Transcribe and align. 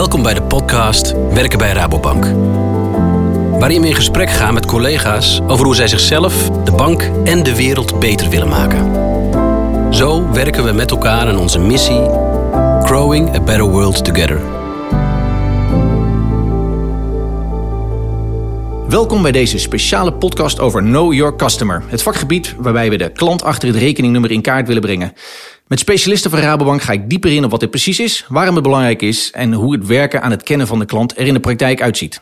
Welkom 0.00 0.22
bij 0.22 0.34
de 0.34 0.42
podcast 0.42 1.14
Werken 1.32 1.58
bij 1.58 1.72
Rabobank. 1.72 2.24
Waarin 3.58 3.80
we 3.80 3.86
in 3.86 3.94
gesprek 3.94 4.30
gaan 4.30 4.54
met 4.54 4.66
collega's 4.66 5.40
over 5.46 5.64
hoe 5.64 5.74
zij 5.74 5.88
zichzelf, 5.88 6.50
de 6.64 6.72
bank 6.72 7.02
en 7.24 7.42
de 7.42 7.56
wereld 7.56 8.00
beter 8.00 8.28
willen 8.28 8.48
maken. 8.48 8.94
Zo 9.94 10.30
werken 10.32 10.64
we 10.64 10.72
met 10.72 10.90
elkaar 10.90 11.28
aan 11.28 11.38
onze 11.38 11.58
missie: 11.58 12.00
Growing 12.82 13.34
a 13.34 13.40
Better 13.40 13.68
World 13.68 14.04
Together. 14.04 14.40
Welkom 18.88 19.22
bij 19.22 19.32
deze 19.32 19.58
speciale 19.58 20.12
podcast 20.12 20.60
over 20.60 20.82
Know 20.82 21.12
Your 21.12 21.36
Customer. 21.36 21.82
Het 21.86 22.02
vakgebied 22.02 22.54
waarbij 22.58 22.90
we 22.90 22.96
de 22.96 23.12
klant 23.12 23.42
achter 23.42 23.68
het 23.68 23.76
rekeningnummer 23.76 24.30
in 24.30 24.42
kaart 24.42 24.66
willen 24.66 24.82
brengen. 24.82 25.12
Met 25.70 25.78
specialisten 25.78 26.30
van 26.30 26.40
Rabobank 26.40 26.82
ga 26.82 26.92
ik 26.92 27.10
dieper 27.10 27.32
in 27.32 27.44
op 27.44 27.50
wat 27.50 27.60
dit 27.60 27.70
precies 27.70 28.00
is, 28.00 28.24
waarom 28.28 28.54
het 28.54 28.62
belangrijk 28.62 29.02
is 29.02 29.30
en 29.30 29.52
hoe 29.52 29.72
het 29.72 29.86
werken 29.86 30.22
aan 30.22 30.30
het 30.30 30.42
kennen 30.42 30.66
van 30.66 30.78
de 30.78 30.84
klant 30.84 31.18
er 31.18 31.26
in 31.26 31.34
de 31.34 31.40
praktijk 31.40 31.82
uitziet. 31.82 32.20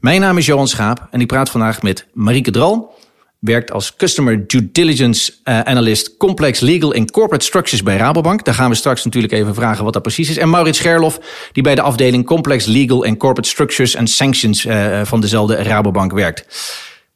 Mijn 0.00 0.20
naam 0.20 0.38
is 0.38 0.46
Johan 0.46 0.68
Schaap 0.68 1.08
en 1.10 1.20
ik 1.20 1.26
praat 1.26 1.50
vandaag 1.50 1.82
met 1.82 2.06
Marieke 2.12 2.50
Dral. 2.50 2.94
Werkt 3.38 3.72
als 3.72 3.96
Customer 3.96 4.46
Due 4.46 4.68
Diligence 4.72 5.32
uh, 5.44 5.60
Analyst 5.60 6.16
Complex 6.16 6.60
Legal 6.60 6.94
en 6.94 7.10
Corporate 7.10 7.44
Structures 7.44 7.82
bij 7.82 7.96
Rabobank. 7.96 8.44
Daar 8.44 8.54
gaan 8.54 8.70
we 8.70 8.76
straks 8.76 9.04
natuurlijk 9.04 9.32
even 9.32 9.54
vragen 9.54 9.84
wat 9.84 9.92
dat 9.92 10.02
precies 10.02 10.30
is. 10.30 10.36
En 10.36 10.50
Maurits 10.50 10.78
Scherlof, 10.78 11.20
die 11.52 11.62
bij 11.62 11.74
de 11.74 11.82
afdeling 11.82 12.26
Complex 12.26 12.66
Legal 12.66 13.04
en 13.04 13.16
Corporate 13.16 13.48
Structures 13.48 13.96
and 13.96 14.10
Sanctions 14.10 14.64
uh, 14.64 15.00
van 15.04 15.20
dezelfde 15.20 15.54
Rabobank 15.54 16.12
werkt. 16.12 16.46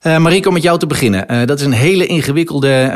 Uh, 0.03 0.19
Marieke, 0.19 0.49
om 0.49 0.55
met 0.55 0.63
jou 0.63 0.79
te 0.79 0.87
beginnen. 0.87 1.47
Dat 1.47 1.59
is 1.59 1.65
een 1.67 1.73
hele 1.73 2.07
ingewikkelde 2.07 2.91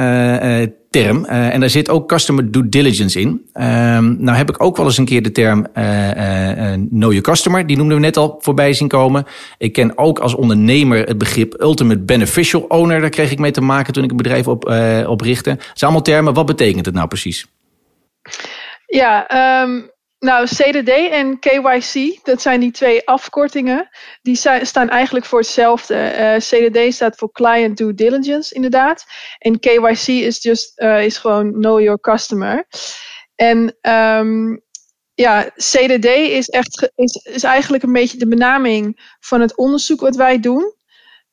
uh, 0.62 0.66
term. 0.90 1.24
en 1.24 1.60
daar 1.60 1.70
zit 1.70 1.88
ook 1.88 2.08
customer 2.08 2.50
due 2.50 2.68
diligence 2.68 3.20
in. 3.20 3.48
Ehm, 3.52 4.22
nou 4.22 4.36
heb 4.36 4.48
ik 4.48 4.62
ook 4.62 4.76
wel 4.76 4.86
eens 4.86 4.98
een 4.98 5.04
keer 5.04 5.22
de 5.22 5.32
term 5.32 5.66
know 6.88 7.10
your 7.10 7.20
customer. 7.20 7.66
Die 7.66 7.76
noemden 7.76 7.96
we 7.96 8.02
net 8.02 8.16
al 8.16 8.38
voorbij 8.40 8.72
zien 8.72 8.88
komen. 8.88 9.26
Ik 9.58 9.72
ken 9.72 9.98
ook 9.98 10.18
als 10.18 10.34
ondernemer 10.34 11.06
het 11.06 11.18
begrip 11.18 11.60
ultimate 11.60 12.00
beneficial 12.00 12.60
owner. 12.60 13.00
Daar 13.00 13.10
kreeg 13.10 13.30
ik 13.30 13.38
mee 13.38 13.50
te 13.50 13.60
maken 13.60 13.92
toen 13.92 14.04
ik 14.04 14.10
een 14.10 14.16
bedrijf 14.16 14.48
op, 14.48 14.64
oprichtte. 15.06 15.50
Dat 15.50 15.60
zijn 15.60 15.90
allemaal 15.90 16.02
termen. 16.02 16.34
Wat 16.34 16.46
betekent 16.46 16.86
het 16.86 16.94
nou 16.94 17.08
precies? 17.08 17.46
Ja, 18.86 19.26
um 19.62 19.90
nou, 20.18 20.46
CDD 20.46 20.88
en 21.10 21.38
KYC, 21.38 22.18
dat 22.22 22.42
zijn 22.42 22.60
die 22.60 22.70
twee 22.70 23.06
afkortingen. 23.06 23.88
Die 24.22 24.36
staan 24.62 24.88
eigenlijk 24.88 25.26
voor 25.26 25.38
hetzelfde. 25.38 25.94
Eh, 25.94 26.36
CDD 26.36 26.94
staat 26.94 27.16
voor 27.16 27.32
Client 27.32 27.76
Due 27.76 27.94
Diligence, 27.94 28.54
inderdaad. 28.54 29.04
En 29.38 29.58
KYC 29.58 30.06
is, 30.06 30.42
just, 30.42 30.80
uh, 30.80 31.04
is 31.04 31.18
gewoon 31.18 31.52
Know 31.52 31.80
Your 31.80 32.00
Customer. 32.00 32.66
En 33.34 33.76
um, 33.90 34.62
ja, 35.14 35.50
CDD 35.56 36.04
is, 36.06 36.48
echt, 36.48 36.92
is, 36.94 37.14
is 37.14 37.42
eigenlijk 37.42 37.82
een 37.82 37.92
beetje 37.92 38.18
de 38.18 38.28
benaming 38.28 39.16
van 39.20 39.40
het 39.40 39.56
onderzoek 39.56 40.00
wat 40.00 40.16
wij 40.16 40.40
doen. 40.40 40.76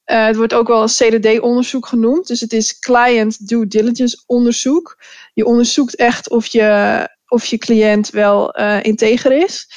Uh, 0.05 0.25
het 0.25 0.35
wordt 0.35 0.53
ook 0.53 0.67
wel 0.67 0.85
CDD-onderzoek 0.85 1.87
genoemd. 1.87 2.27
Dus 2.27 2.39
het 2.39 2.53
is 2.53 2.79
Client 2.79 3.47
Due 3.47 3.67
Diligence 3.67 4.23
onderzoek. 4.25 5.03
Je 5.33 5.45
onderzoekt 5.45 5.95
echt 5.95 6.29
of 6.29 6.45
je 6.45 7.09
of 7.27 7.45
je 7.45 7.57
cliënt 7.57 8.09
wel 8.09 8.59
uh, 8.59 8.83
integer 8.83 9.31
is. 9.31 9.69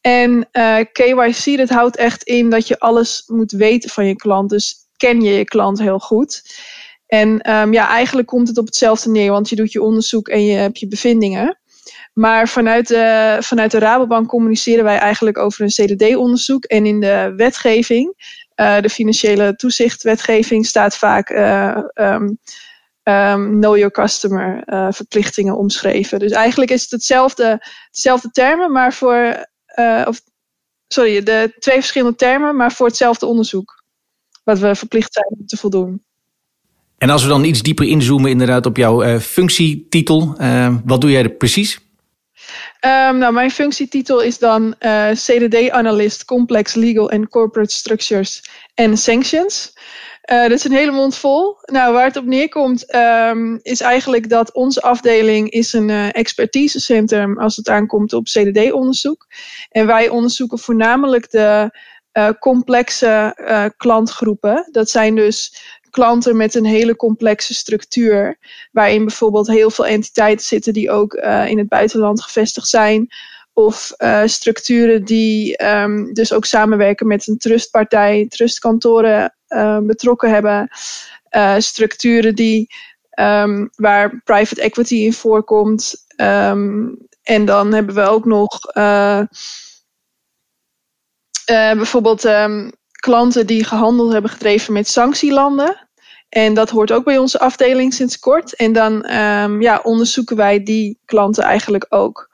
En 0.00 0.48
uh, 0.52 0.78
eh, 0.78 0.86
KYC, 0.92 1.56
dat 1.56 1.68
houdt 1.68 1.96
echt 1.96 2.22
in 2.22 2.50
dat 2.50 2.68
je 2.68 2.78
alles 2.78 3.22
moet 3.26 3.52
weten 3.52 3.90
van 3.90 4.06
je 4.06 4.16
klant. 4.16 4.50
Dus 4.50 4.74
ken 4.96 5.20
je 5.20 5.32
je 5.32 5.44
klant 5.44 5.78
heel 5.78 5.98
goed. 5.98 6.42
En 7.06 7.50
um, 7.50 7.72
ja, 7.72 7.88
eigenlijk 7.88 8.28
komt 8.28 8.48
het 8.48 8.58
op 8.58 8.66
hetzelfde 8.66 9.10
neer, 9.10 9.30
want 9.30 9.48
je 9.48 9.56
doet 9.56 9.72
je 9.72 9.82
onderzoek 9.82 10.28
en 10.28 10.44
je 10.44 10.52
hebt 10.52 10.78
je 10.78 10.88
bevindingen. 10.88 11.58
Maar 12.12 12.48
vanuit 12.48 12.88
de, 12.88 13.36
vanuit 13.40 13.70
de 13.70 13.78
Rabobank 13.78 14.28
communiceren 14.28 14.84
wij 14.84 14.98
eigenlijk 14.98 15.38
over 15.38 15.62
een 15.62 15.68
CDD-onderzoek. 15.68 16.64
En 16.64 16.86
in 16.86 17.00
de 17.00 17.32
wetgeving, 17.36 18.14
uh, 18.56 18.80
de 18.80 18.88
financiële 18.88 19.56
toezichtwetgeving, 19.56 20.66
staat 20.66 20.96
vaak 20.96 21.28
um, 21.94 22.38
um, 23.10 23.60
know 23.60 23.76
your 23.76 23.90
customer 23.90 24.62
uh, 24.66 24.86
verplichtingen 24.90 25.56
omschreven. 25.56 26.18
Dus 26.18 26.32
eigenlijk 26.32 26.70
is 26.70 26.82
het 26.82 26.90
hetzelfde, 26.90 27.66
hetzelfde 27.86 28.30
termen, 28.30 28.72
maar 28.72 28.92
voor, 28.94 29.46
uh, 29.78 30.04
of, 30.08 30.20
sorry, 30.88 31.22
de 31.22 31.54
twee 31.58 31.78
verschillende 31.78 32.16
termen, 32.16 32.56
maar 32.56 32.72
voor 32.72 32.86
hetzelfde 32.86 33.26
onderzoek. 33.26 33.82
Wat 34.44 34.58
we 34.58 34.74
verplicht 34.74 35.12
zijn 35.12 35.26
om 35.28 35.46
te 35.46 35.56
voldoen. 35.56 36.04
En 36.98 37.10
als 37.10 37.22
we 37.22 37.28
dan 37.28 37.44
iets 37.44 37.62
dieper 37.62 37.86
inzoomen 37.86 38.30
inderdaad 38.30 38.66
op 38.66 38.76
jouw 38.76 39.04
uh, 39.04 39.18
functietitel, 39.18 40.36
wat 40.84 41.00
doe 41.00 41.10
jij 41.10 41.22
er 41.22 41.30
precies? 41.30 41.80
Um, 42.80 43.18
nou, 43.18 43.32
mijn 43.32 43.50
functietitel 43.50 44.20
is 44.20 44.38
dan 44.38 44.74
CDD-analyst 45.12 46.24
Complex 46.24 46.74
Legal 46.74 47.10
and 47.10 47.28
Corporate 47.28 47.72
Structures 47.72 48.42
and 48.74 48.98
Sanctions. 48.98 49.72
Uh, 50.32 50.42
dat 50.42 50.50
is 50.50 50.64
een 50.64 50.72
hele 50.72 50.90
mond 50.90 51.16
vol. 51.16 51.56
Nou, 51.62 51.92
waar 51.92 52.04
het 52.04 52.16
op 52.16 52.24
neerkomt, 52.24 52.94
um, 52.94 53.58
is 53.62 53.80
eigenlijk 53.80 54.28
dat 54.28 54.52
onze 54.52 54.82
afdeling 54.82 55.50
is 55.50 55.72
een 55.72 55.88
uh, 55.88 56.08
expertisecentrum 56.12 57.38
als 57.38 57.56
het 57.56 57.68
aankomt 57.68 58.12
op 58.12 58.24
CDD-onderzoek. 58.24 59.26
En 59.70 59.86
wij 59.86 60.08
onderzoeken 60.08 60.58
voornamelijk 60.58 61.30
de 61.30 61.78
uh, 62.12 62.28
complexe 62.38 63.34
klantgroepen. 63.76 64.68
Dat 64.70 64.90
zijn 64.90 65.14
dus 65.14 65.62
klanten 65.90 66.36
met 66.36 66.54
een 66.54 66.64
hele 66.64 66.96
complexe 66.96 67.54
structuur, 67.54 68.38
waarin 68.72 69.04
bijvoorbeeld 69.04 69.46
heel 69.46 69.70
veel 69.70 69.86
entiteiten 69.86 70.46
zitten 70.46 70.72
die 70.72 70.90
ook 70.90 71.14
in 71.46 71.58
het 71.58 71.68
buitenland 71.68 72.22
gevestigd 72.22 72.68
zijn. 72.68 73.08
Of 73.52 73.92
structuren 74.24 75.04
die 75.04 75.64
um, 75.64 76.14
dus 76.14 76.32
ook 76.32 76.44
samenwerken 76.44 77.06
met 77.06 77.28
een 77.28 77.38
trustpartij, 77.38 78.26
trustkantoren 78.28 79.34
uh, 79.50 79.78
betrokken 79.78 80.30
hebben. 80.30 80.68
Uh, 81.36 81.54
structuren 81.58 82.34
die, 82.34 82.74
um, 83.20 83.70
waar 83.74 84.20
private 84.24 84.60
equity 84.60 84.94
in 84.94 85.12
voorkomt. 85.12 85.94
Um, 86.16 86.98
en 87.22 87.44
dan 87.44 87.72
hebben 87.72 87.94
we 87.94 88.02
ook 88.02 88.24
nog 88.24 88.60
bijvoorbeeld 91.44 92.28
klanten 92.92 93.46
die 93.46 93.64
gehandeld 93.64 94.12
hebben 94.12 94.30
gedreven 94.30 94.72
met 94.72 94.88
sanctielanden. 94.88 95.88
En 96.28 96.54
dat 96.54 96.70
hoort 96.70 96.92
ook 96.92 97.04
bij 97.04 97.18
onze 97.18 97.38
afdeling 97.38 97.94
sinds 97.94 98.18
kort. 98.18 98.54
En 98.54 98.72
dan 98.72 99.04
ja, 99.60 99.80
onderzoeken 99.82 100.36
wij 100.36 100.62
die 100.62 101.00
klanten 101.04 101.44
eigenlijk 101.44 101.86
ook. 101.88 102.29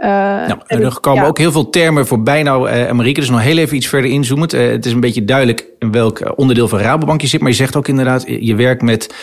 Uh, 0.00 0.06
nou, 0.06 0.58
er 0.66 1.00
komen 1.00 1.24
ook 1.24 1.38
heel 1.38 1.52
veel 1.52 1.70
termen 1.70 2.06
voorbij. 2.06 2.42
Nou, 2.42 2.70
uh, 2.70 2.90
Marieke, 2.90 3.20
dus 3.20 3.30
nog 3.30 3.40
heel 3.40 3.56
even 3.56 3.76
iets 3.76 3.86
verder 3.86 4.10
inzoomend. 4.10 4.54
Uh, 4.54 4.70
het 4.70 4.86
is 4.86 4.92
een 4.92 5.00
beetje 5.00 5.24
duidelijk 5.24 5.64
in 5.78 5.92
welk 5.92 6.32
onderdeel 6.36 6.68
van 6.68 6.78
Rabobank 6.78 7.20
je 7.20 7.26
zit. 7.26 7.40
Maar 7.40 7.50
je 7.50 7.56
zegt 7.56 7.76
ook 7.76 7.88
inderdaad, 7.88 8.24
je 8.26 8.54
werkt 8.54 8.82
met 8.82 9.14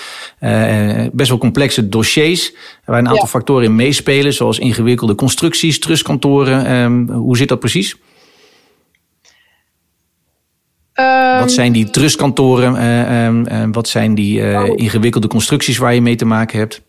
best 1.14 1.30
wel 1.30 1.38
complexe 1.38 1.90
dossiers. 1.90 2.54
Waar 2.86 3.00
een 3.00 3.10
aantal 3.10 3.28
factoren 3.28 3.64
in 3.64 3.76
meespelen. 3.76 4.34
Zoals 4.34 4.60
ingewikkelde 4.60 5.16
constructies, 5.16 5.80
trustkantoren. 5.80 6.72
Um, 6.76 7.10
hoe 7.10 7.38
zit 7.38 7.50
dat 7.50 7.60
precies? 7.60 7.96
Um, 10.94 11.40
wat 11.40 11.52
zijn 11.52 11.72
die 11.72 11.90
trustkantoren? 11.90 12.86
Um, 13.14 13.72
wat 13.72 13.88
zijn 13.88 14.16
die 14.16 14.42
oh. 14.42 14.72
ingewikkelde 14.76 15.28
constructies 15.28 15.78
waar 15.78 15.94
je 15.94 16.02
mee 16.02 16.16
te 16.16 16.26
maken 16.26 16.60
hebt? 16.60 16.86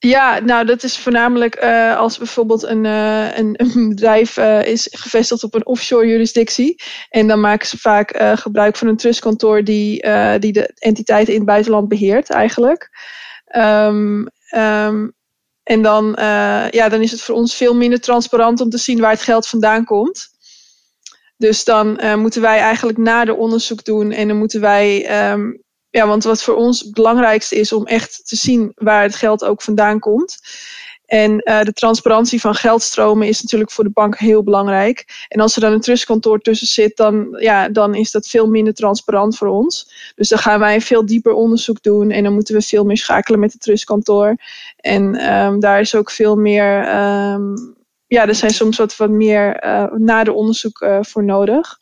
Ja, 0.00 0.38
nou 0.38 0.66
dat 0.66 0.82
is 0.82 0.98
voornamelijk 0.98 1.64
uh, 1.64 1.96
als 1.96 2.18
bijvoorbeeld 2.18 2.62
een, 2.62 2.84
uh, 2.84 3.36
een, 3.38 3.88
bedrijf 3.88 4.36
uh, 4.36 4.64
is 4.64 4.88
gevestigd 4.90 5.44
op 5.44 5.54
een 5.54 5.66
offshore 5.66 6.06
jurisdictie. 6.06 6.82
En 7.08 7.26
dan 7.26 7.40
maken 7.40 7.66
ze 7.66 7.78
vaak 7.78 8.22
gebruik 8.34 8.76
van 8.76 8.88
een 8.88 8.96
trustkantoor 8.96 9.64
die, 9.64 10.02
die 10.38 10.52
de 10.52 10.74
entiteiten 10.74 11.32
in 11.32 11.38
het 11.38 11.48
buitenland 11.48 11.88
beheert 11.88 12.30
eigenlijk. 12.30 12.90
Um, 13.56 14.28
um, 14.56 15.12
en 15.62 15.82
dan, 15.82 16.14
ja, 16.70 16.88
dan 16.88 17.02
is 17.02 17.10
het 17.10 17.22
voor 17.22 17.34
ons 17.34 17.54
veel 17.54 17.74
minder 17.74 18.00
transparant 18.00 18.60
om 18.60 18.70
te 18.70 18.78
zien 18.78 19.00
waar 19.00 19.10
het 19.10 19.22
geld 19.22 19.46
vandaan 19.46 19.84
komt. 19.84 20.28
Dus 21.36 21.64
dan 21.64 22.00
moeten 22.18 22.42
wij 22.42 22.58
eigenlijk 22.58 22.98
nader 22.98 23.36
onderzoek 23.36 23.84
doen 23.84 24.12
en 24.12 24.28
dan 24.28 24.36
moeten 24.36 24.60
wij 24.60 25.30
um, 25.30 25.62
ja, 25.90 26.06
want 26.06 26.24
wat 26.24 26.42
voor 26.42 26.54
ons 26.54 26.80
het 26.80 26.92
belangrijkste 26.92 27.56
is 27.56 27.72
om 27.72 27.86
echt 27.86 28.28
te 28.28 28.36
zien 28.36 28.72
waar 28.74 29.02
het 29.02 29.14
geld 29.14 29.44
ook 29.44 29.62
vandaan 29.62 29.98
komt. 29.98 30.38
En 31.08 31.30
uh, 31.44 31.62
de 31.62 31.72
transparantie 31.72 32.40
van 32.40 32.54
geldstromen 32.54 33.28
is 33.28 33.42
natuurlijk 33.42 33.70
voor 33.70 33.84
de 33.84 33.90
bank 33.90 34.18
heel 34.18 34.42
belangrijk. 34.42 35.26
En 35.28 35.40
als 35.40 35.54
er 35.54 35.60
dan 35.60 35.72
een 35.72 35.80
trustkantoor 35.80 36.40
tussen 36.40 36.66
zit, 36.66 36.96
dan, 36.96 37.36
ja, 37.40 37.68
dan 37.68 37.94
is 37.94 38.10
dat 38.10 38.28
veel 38.28 38.46
minder 38.46 38.74
transparant 38.74 39.36
voor 39.36 39.48
ons. 39.48 39.92
Dus 40.14 40.28
dan 40.28 40.38
gaan 40.38 40.60
wij 40.60 40.74
een 40.74 40.80
veel 40.80 41.06
dieper 41.06 41.32
onderzoek 41.32 41.82
doen 41.82 42.10
en 42.10 42.22
dan 42.22 42.34
moeten 42.34 42.54
we 42.54 42.62
veel 42.62 42.84
meer 42.84 42.96
schakelen 42.96 43.40
met 43.40 43.52
het 43.52 43.60
trustkantoor. 43.60 44.36
En 44.76 45.32
um, 45.32 45.60
daar 45.60 45.80
is 45.80 45.94
ook 45.94 46.10
veel 46.10 46.36
meer, 46.36 46.78
um, 47.32 47.76
ja, 48.06 48.26
er 48.26 48.34
zijn 48.34 48.52
soms 48.52 48.76
wat, 48.76 48.96
wat 48.96 49.10
meer 49.10 49.64
uh, 49.64 49.92
nader 49.92 50.34
onderzoek 50.34 50.80
uh, 50.80 50.98
voor 51.00 51.24
nodig. 51.24 51.78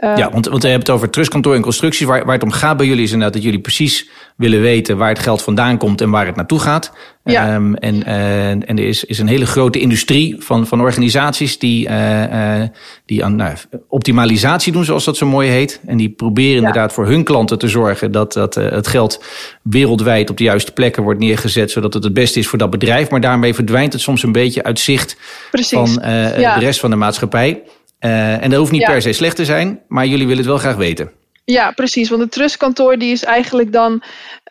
Uh, 0.00 0.16
ja, 0.16 0.30
want, 0.30 0.46
want 0.46 0.62
we 0.62 0.68
hebben 0.68 0.86
het 0.86 0.96
over 0.96 1.10
trustkantoor 1.10 1.54
en 1.54 1.60
constructies. 1.60 2.06
Waar, 2.06 2.24
waar 2.24 2.34
het 2.34 2.42
om 2.42 2.50
gaat 2.50 2.76
bij 2.76 2.86
jullie 2.86 3.02
is 3.02 3.12
inderdaad 3.12 3.34
dat 3.34 3.42
jullie 3.42 3.60
precies 3.60 4.08
willen 4.36 4.60
weten 4.60 4.96
waar 4.96 5.08
het 5.08 5.18
geld 5.18 5.42
vandaan 5.42 5.78
komt 5.78 6.00
en 6.00 6.10
waar 6.10 6.26
het 6.26 6.36
naartoe 6.36 6.58
gaat. 6.58 6.92
Ja. 7.24 7.54
Um, 7.54 7.74
en, 7.74 7.94
uh, 7.94 8.50
en 8.50 8.66
er 8.66 8.78
is, 8.78 9.04
is 9.04 9.18
een 9.18 9.26
hele 9.26 9.46
grote 9.46 9.78
industrie 9.78 10.36
van, 10.38 10.66
van 10.66 10.80
organisaties 10.80 11.58
die, 11.58 11.88
uh, 11.88 12.62
die 13.06 13.24
aan 13.24 13.36
nou, 13.36 13.56
optimalisatie 13.88 14.72
doen, 14.72 14.84
zoals 14.84 15.04
dat 15.04 15.16
zo 15.16 15.26
mooi 15.26 15.48
heet. 15.48 15.80
En 15.86 15.96
die 15.96 16.08
proberen 16.08 16.56
inderdaad 16.56 16.92
voor 16.92 17.06
hun 17.06 17.24
klanten 17.24 17.58
te 17.58 17.68
zorgen 17.68 18.12
dat, 18.12 18.32
dat 18.32 18.54
het 18.54 18.86
geld 18.86 19.24
wereldwijd 19.62 20.30
op 20.30 20.36
de 20.36 20.44
juiste 20.44 20.72
plekken 20.72 21.02
wordt 21.02 21.20
neergezet, 21.20 21.70
zodat 21.70 21.94
het 21.94 22.04
het 22.04 22.14
beste 22.14 22.38
is 22.38 22.46
voor 22.46 22.58
dat 22.58 22.70
bedrijf. 22.70 23.10
Maar 23.10 23.20
daarmee 23.20 23.54
verdwijnt 23.54 23.92
het 23.92 24.02
soms 24.02 24.22
een 24.22 24.32
beetje 24.32 24.62
uit 24.62 24.78
zicht 24.78 25.16
Precies. 25.50 25.70
van 25.70 25.98
ja. 26.38 26.54
de 26.54 26.64
rest 26.64 26.80
van 26.80 26.90
de 26.90 26.96
maatschappij. 26.96 27.62
Uh, 28.00 28.42
en 28.42 28.50
dat 28.50 28.58
hoeft 28.58 28.72
niet 28.72 28.84
per 28.84 29.02
se 29.02 29.12
slecht 29.12 29.36
te 29.36 29.44
zijn, 29.44 29.82
maar 29.88 30.06
jullie 30.06 30.26
willen 30.26 30.38
het 30.38 30.46
wel 30.46 30.58
graag 30.58 30.76
weten. 30.76 31.12
Ja, 31.44 31.70
precies. 31.70 32.08
Want 32.08 32.22
het 32.22 32.32
trustkantoor 32.32 32.98
die 32.98 33.12
is 33.12 33.24
eigenlijk 33.24 33.72
dan 33.72 34.02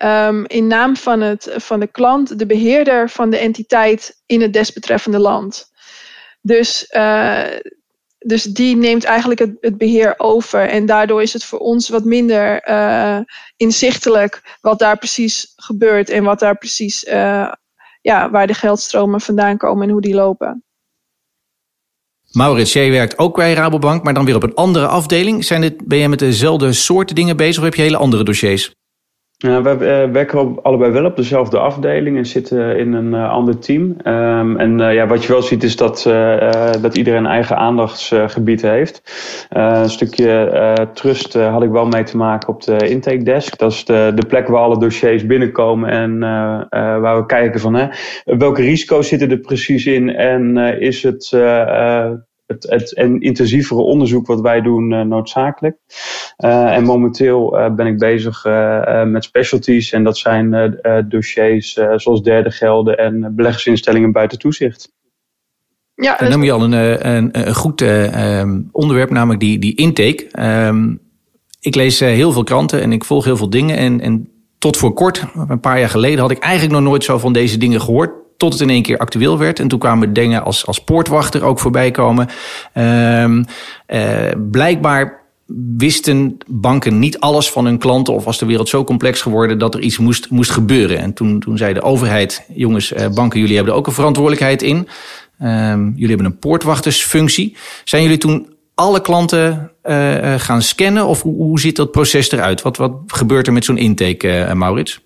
um, 0.04 0.46
in 0.46 0.68
naam 0.68 0.96
van, 0.96 1.22
het, 1.22 1.50
van 1.56 1.80
de 1.80 1.88
klant 1.88 2.40
de 2.40 2.46
beheerder 2.46 3.10
van 3.10 3.30
de 3.30 3.38
entiteit 3.38 4.22
in 4.26 4.42
het 4.42 4.54
desbetreffende 4.54 5.20
land. 5.20 5.72
Dus, 6.42 6.88
uh, 6.92 7.44
dus 8.18 8.44
die 8.44 8.76
neemt 8.76 9.04
eigenlijk 9.04 9.40
het, 9.40 9.58
het, 9.62 9.78
beheer 9.78 10.14
over. 10.18 10.70
En 10.70 10.86
daardoor 10.86 11.22
is 11.22 11.34
het 11.34 11.44
voor 11.44 11.60
ons 11.60 11.90
wat 11.90 12.04
minder 12.04 12.70
uh, 12.70 13.20
inzichtelijk 13.58 14.58
wat 14.62 14.80
daar 14.80 14.98
precies 14.98 15.54
gebeurt 15.56 16.10
en 16.10 16.24
wat 16.24 16.40
daar 16.40 16.58
precies, 16.58 17.02
ja, 18.02 18.30
waar 18.30 18.48
de 18.48 18.54
geldstromen 18.54 19.22
vandaan 19.22 19.58
komen 19.58 19.84
en 19.88 19.94
hoe 19.94 20.02
die 20.02 20.16
lopen. 20.16 20.64
Maurits, 22.32 22.74
jij 22.74 22.92
werkt 22.92 23.18
ook 23.18 23.36
bij 23.36 23.54
Rabobank, 23.54 24.04
maar 24.04 24.14
dan 24.14 24.26
weer 24.26 24.36
op 24.36 24.44
een 24.44 24.56
andere 24.56 24.88
afdeling. 24.88 25.46
Zijn 25.46 25.62
dit, 25.62 25.88
ben 25.88 25.98
jij 25.98 26.10
met 26.10 26.20
dezelfde 26.20 26.74
soorten 26.74 27.16
dingen 27.16 27.38
bezig 27.38 27.58
of 27.58 27.64
heb 27.64 27.76
je 27.76 27.82
hele 27.82 27.98
andere 27.98 28.24
dossiers? 28.24 28.72
We 29.40 29.78
uh, 29.80 30.12
werken 30.14 30.62
allebei 30.62 30.92
wel 30.92 31.06
op 31.06 31.16
dezelfde 31.16 31.60
afdeling 31.60 32.18
en 32.18 32.26
zitten 32.26 32.78
in 32.78 32.94
een 32.94 33.14
uh, 33.14 33.30
ander 33.30 33.60
team. 33.60 33.84
Um, 33.84 34.58
en 34.58 34.80
uh, 34.80 34.94
ja, 34.94 35.08
wat 35.08 35.24
je 35.24 35.32
wel 35.32 35.42
ziet 35.42 35.64
is 35.64 35.76
dat, 35.76 36.04
dat 36.82 36.98
iedereen 36.98 37.20
een 37.20 37.32
eigen 37.32 37.58
aandachtsgebied 37.58 38.62
heeft. 38.62 39.02
een 39.50 39.90
stukje 39.90 40.88
trust 40.94 41.34
had 41.34 41.64
ik 41.64 41.70
wel 41.70 41.86
mee 41.86 42.04
te 42.04 42.18
maken 42.18 42.50
op 42.50 42.64
de 42.64 42.90
intake 42.90 43.24
desk. 43.24 43.58
Dat 43.58 43.72
is 43.72 43.86
de, 43.86 44.12
de 44.16 44.26
plek 44.26 44.48
waar 44.48 44.62
alle 44.62 44.80
dossiers 44.80 45.26
binnenkomen 45.26 45.90
en 45.90 46.20
waar 47.02 47.18
we 47.18 47.26
kijken 47.26 47.60
van 47.60 47.76
hè, 47.76 47.88
welke 48.24 48.62
risico's 48.62 49.08
zitten 49.08 49.32
er 49.32 49.40
precies 49.40 49.86
in 49.86 50.16
en 50.16 50.58
is 50.80 51.04
het 51.04 51.30
het, 52.50 52.66
het 52.70 52.94
en 52.94 53.22
intensievere 53.22 53.82
onderzoek 53.82 54.28
wat 54.28 54.42
wij 54.42 54.62
doen 54.62 54.92
uh, 54.92 55.02
noodzakelijk. 55.02 55.78
Uh, 56.38 56.76
en 56.76 56.84
momenteel 56.84 57.60
uh, 57.60 57.74
ben 57.76 57.88
ik 57.88 57.98
bezig 57.98 58.44
met 59.06 59.24
specialties 59.24 59.92
en 59.92 60.04
dat 60.04 60.18
zijn 60.18 60.78
dossiers 61.10 61.80
zoals 61.96 62.24
derde 62.24 62.52
gelden 62.52 62.98
en 62.98 63.36
beleggersinstellingen 63.36 64.12
buiten 64.12 64.40
toezicht. 64.40 64.92
Ja, 65.96 66.18
dan 66.18 66.30
noem 66.30 66.44
je 66.44 66.52
al 66.52 66.64
een, 66.64 67.08
een, 67.08 67.30
een 67.32 67.56
goed 67.56 67.82
um, 67.82 68.70
onderwerp, 68.72 69.10
namelijk 69.10 69.40
die, 69.40 69.60
die 69.60 69.76
intake. 69.76 70.28
Um, 70.68 71.00
ik 71.60 71.76
lees 71.76 72.00
heel 72.00 72.32
veel 72.32 72.44
kranten 72.44 72.82
en 72.82 72.92
ik 72.92 73.06
volg 73.06 73.26
heel 73.26 73.38
veel 73.38 73.50
dingen. 73.50 73.78
En, 73.78 74.02
en 74.02 74.30
tot 74.58 74.78
voor 74.78 74.94
kort, 74.94 75.26
een 75.48 75.60
paar 75.60 75.80
jaar 75.80 75.90
geleden, 75.90 76.20
had 76.20 76.32
ik 76.32 76.40
eigenlijk 76.40 76.74
nog 76.74 76.90
nooit 76.90 77.04
zo 77.04 77.18
van 77.18 77.34
deze 77.34 77.58
dingen 77.58 77.82
gehoord 77.82 78.12
tot 78.40 78.54
het 78.54 78.62
in 78.62 78.70
één 78.70 78.82
keer 78.82 78.98
actueel 78.98 79.38
werd. 79.38 79.60
En 79.60 79.68
toen 79.68 79.80
kwamen 79.80 80.14
dingen 80.14 80.44
als, 80.44 80.66
als 80.66 80.80
poortwachter 80.84 81.44
ook 81.44 81.60
voorbij 81.60 81.92
komen. 81.92 82.28
Um, 82.74 83.46
uh, 83.88 84.02
blijkbaar 84.52 85.20
wisten 85.78 86.38
banken 86.48 87.00
niet 87.00 87.20
alles 87.20 87.52
van 87.52 87.66
hun 87.66 87.78
klanten 87.78 88.14
of 88.14 88.24
was 88.24 88.38
de 88.38 88.46
wereld 88.46 88.70
zo 88.70 88.84
complex 88.84 89.22
geworden 89.22 89.60
dat 89.60 89.74
er 89.74 89.82
iets 89.82 89.98
moest, 89.98 90.30
moest 90.30 90.52
gebeuren. 90.52 90.98
En 91.00 91.14
toen, 91.14 91.40
toen 91.40 91.58
zei 91.58 91.74
de 91.74 91.82
overheid, 91.82 92.46
jongens, 92.54 92.94
uh, 92.94 93.08
banken, 93.08 93.40
jullie 93.40 93.56
hebben 93.56 93.74
er 93.74 93.80
ook 93.80 93.88
een 93.88 93.94
verantwoordelijkheid 93.94 94.62
in. 94.62 94.88
Um, 95.42 95.92
jullie 95.96 96.08
hebben 96.08 96.26
een 96.26 96.40
poortwachtersfunctie. 96.40 97.56
Zijn 97.84 98.04
jullie 98.04 98.18
toen 98.18 98.48
alle 98.76 99.02
klanten 99.02 99.72
uh, 99.84 100.34
gaan 100.38 100.62
scannen 100.62 101.06
of 101.06 101.22
hoe, 101.22 101.36
hoe 101.36 101.60
ziet 101.60 101.76
dat 101.76 101.92
proces 101.92 102.32
eruit? 102.32 102.62
Wat, 102.62 102.78
wat 102.78 102.94
gebeurt 103.08 103.48
er 103.48 103.54
met 103.54 103.66
zo'n 103.66 103.78
intake, 103.78 104.52
Maurits? 104.54 105.02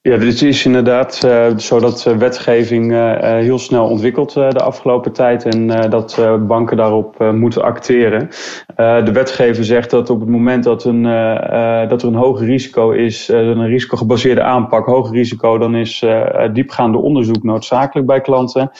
Ja, 0.00 0.16
dit 0.16 0.42
is 0.42 0.64
inderdaad 0.64 1.20
uh, 1.24 1.56
zo 1.56 1.80
dat 1.80 2.04
uh, 2.08 2.16
wetgeving 2.16 2.92
uh, 2.92 3.14
heel 3.20 3.58
snel 3.58 3.88
ontwikkelt 3.88 4.32
de 4.32 4.62
afgelopen 4.62 5.12
tijd 5.12 5.44
en 5.44 5.90
dat 5.90 6.20
banken 6.46 6.76
daarop 6.76 7.32
moeten 7.32 7.62
acteren. 7.62 8.28
de 8.76 9.10
wetgever 9.12 9.64
zegt 9.64 9.90
dat 9.90 10.10
op 10.10 10.20
het 10.20 10.28
moment 10.28 10.64
dat, 10.64 10.84
een, 10.84 11.02
dat 11.88 12.02
er 12.02 12.08
een 12.08 12.14
hoger 12.14 12.46
risico 12.46 12.90
is, 12.90 13.28
een 13.28 13.66
risicogebaseerde 13.66 14.42
aanpak, 14.42 14.86
hoger 14.86 15.14
risico, 15.14 15.58
dan 15.58 15.74
is 15.74 16.04
diepgaande 16.52 16.98
onderzoek 16.98 17.42
noodzakelijk 17.42 18.06
bij 18.06 18.20
klanten. 18.20 18.70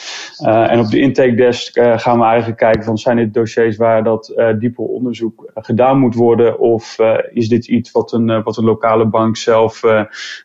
en 0.44 0.80
op 0.80 0.90
de 0.90 1.00
intake 1.00 1.34
desk 1.34 1.80
gaan 1.96 2.18
we 2.18 2.24
eigenlijk 2.24 2.58
kijken 2.58 2.84
van 2.84 2.98
zijn 2.98 3.16
dit 3.16 3.34
dossiers 3.34 3.76
waar 3.76 4.04
dat 4.04 4.34
dieper 4.58 4.84
onderzoek 4.84 5.50
gedaan 5.54 5.98
moet 5.98 6.14
worden 6.14 6.58
of 6.58 6.96
is 7.32 7.48
dit 7.48 7.66
iets 7.66 7.90
wat 7.90 8.12
een, 8.12 8.42
wat 8.42 8.56
een 8.56 8.64
lokale 8.64 9.06
bank 9.06 9.36
zelf 9.36 9.82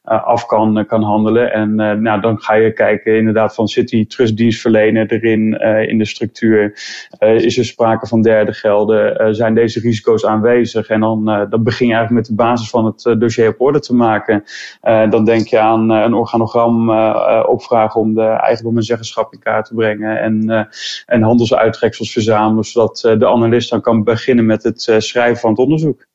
af 0.04 0.46
kan, 0.46 0.57
kan 0.88 1.04
handelen. 1.04 1.54
En 1.54 1.70
uh, 1.70 1.92
nou, 1.92 2.22
dan 2.22 2.42
ga 2.42 2.54
je 2.54 2.74
kijken 2.74 3.18
inderdaad 3.18 3.56
van 3.56 3.68
zit 3.68 3.90
die 3.90 4.08
trustdienstverlener 4.08 5.12
erin 5.12 5.60
uh, 5.62 5.88
in 5.88 5.98
de 5.98 6.06
structuur? 6.06 6.72
Is 7.20 7.58
er 7.58 7.66
sprake 7.66 8.08
van 8.08 8.22
derde 8.22 8.54
gelden? 8.54 9.36
zijn 9.36 9.54
deze 9.54 9.80
risico's 9.80 10.26
aanwezig? 10.26 10.88
En 10.88 11.00
dan, 11.00 11.26
dan 11.50 11.64
begin 11.64 11.88
je 11.88 11.94
eigenlijk 11.94 12.28
met 12.28 12.38
de 12.38 12.44
basis 12.44 12.70
van 12.70 12.86
het 12.86 13.20
dossier 13.20 13.48
op 13.48 13.62
orde 13.62 13.80
te 13.80 13.96
maken. 13.96 14.44
dan 15.10 15.26
denk 15.26 15.48
je 15.48 15.60
aan 15.60 15.90
een 15.90 16.14
organogram 16.14 16.90
opvragen 17.46 18.02
om 18.02 18.14
de 18.14 18.22
eigendom 18.22 18.78
en 18.78 18.84
zeggenschap 18.84 19.34
in 19.34 19.40
kaart 19.40 19.66
te 19.66 19.74
brengen. 19.74 20.18
En, 20.22 20.68
en 21.06 21.22
handelsuittreksels 21.22 22.12
verzamelen, 22.12 22.64
zodat 22.64 22.98
de 23.20 23.28
analist 23.28 23.70
dan 23.70 23.82
kan 23.82 24.04
beginnen 24.04 24.46
met 24.46 24.64
het 24.64 24.94
schrijven 24.98 25.40
van 25.40 25.50
het 25.50 25.60
onderzoek. 25.60 26.07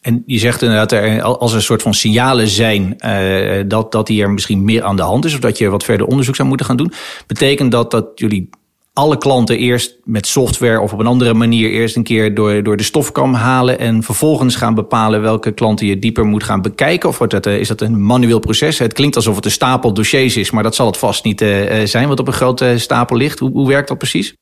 En 0.00 0.22
je 0.26 0.38
zegt 0.38 0.62
inderdaad, 0.62 0.92
er, 0.92 1.22
als 1.22 1.50
er 1.50 1.56
een 1.56 1.62
soort 1.62 1.82
van 1.82 1.94
signalen 1.94 2.48
zijn 2.48 2.96
uh, 3.06 3.62
dat, 3.66 3.92
dat 3.92 4.08
hier 4.08 4.30
misschien 4.30 4.64
meer 4.64 4.82
aan 4.82 4.96
de 4.96 5.02
hand 5.02 5.24
is, 5.24 5.34
of 5.34 5.40
dat 5.40 5.58
je 5.58 5.68
wat 5.68 5.84
verder 5.84 6.06
onderzoek 6.06 6.36
zou 6.36 6.48
moeten 6.48 6.66
gaan 6.66 6.76
doen, 6.76 6.92
betekent 7.26 7.72
dat 7.72 7.90
dat 7.90 8.06
jullie 8.14 8.50
alle 8.98 9.18
klanten 9.18 9.58
eerst 9.58 9.96
met 10.04 10.26
software 10.26 10.80
of 10.80 10.92
op 10.92 10.98
een 10.98 11.06
andere 11.06 11.34
manier 11.34 11.70
eerst 11.70 11.96
een 11.96 12.02
keer 12.02 12.34
door, 12.34 12.62
door 12.62 12.76
de 12.76 12.82
stofkam 12.82 13.34
halen 13.34 13.78
en 13.78 14.02
vervolgens 14.02 14.56
gaan 14.56 14.74
bepalen 14.74 15.22
welke 15.22 15.52
klanten 15.52 15.86
je 15.86 15.98
dieper 15.98 16.24
moet 16.24 16.44
gaan 16.44 16.62
bekijken? 16.62 17.08
Of 17.08 17.18
wordt 17.18 17.32
dat, 17.32 17.46
uh, 17.46 17.58
is 17.58 17.68
dat 17.68 17.80
een 17.80 18.04
manueel 18.06 18.38
proces? 18.38 18.78
Het 18.78 18.92
klinkt 18.92 19.16
alsof 19.16 19.36
het 19.36 19.44
een 19.44 19.50
stapel 19.50 19.92
dossiers 19.92 20.36
is, 20.36 20.50
maar 20.50 20.62
dat 20.62 20.74
zal 20.74 20.86
het 20.86 20.96
vast 20.96 21.24
niet 21.24 21.42
uh, 21.42 21.84
zijn 21.84 22.08
wat 22.08 22.20
op 22.20 22.26
een 22.26 22.32
grote 22.32 22.74
stapel 22.78 23.16
ligt. 23.16 23.38
Hoe, 23.38 23.50
hoe 23.50 23.68
werkt 23.68 23.88
dat 23.88 23.98
precies? 23.98 24.34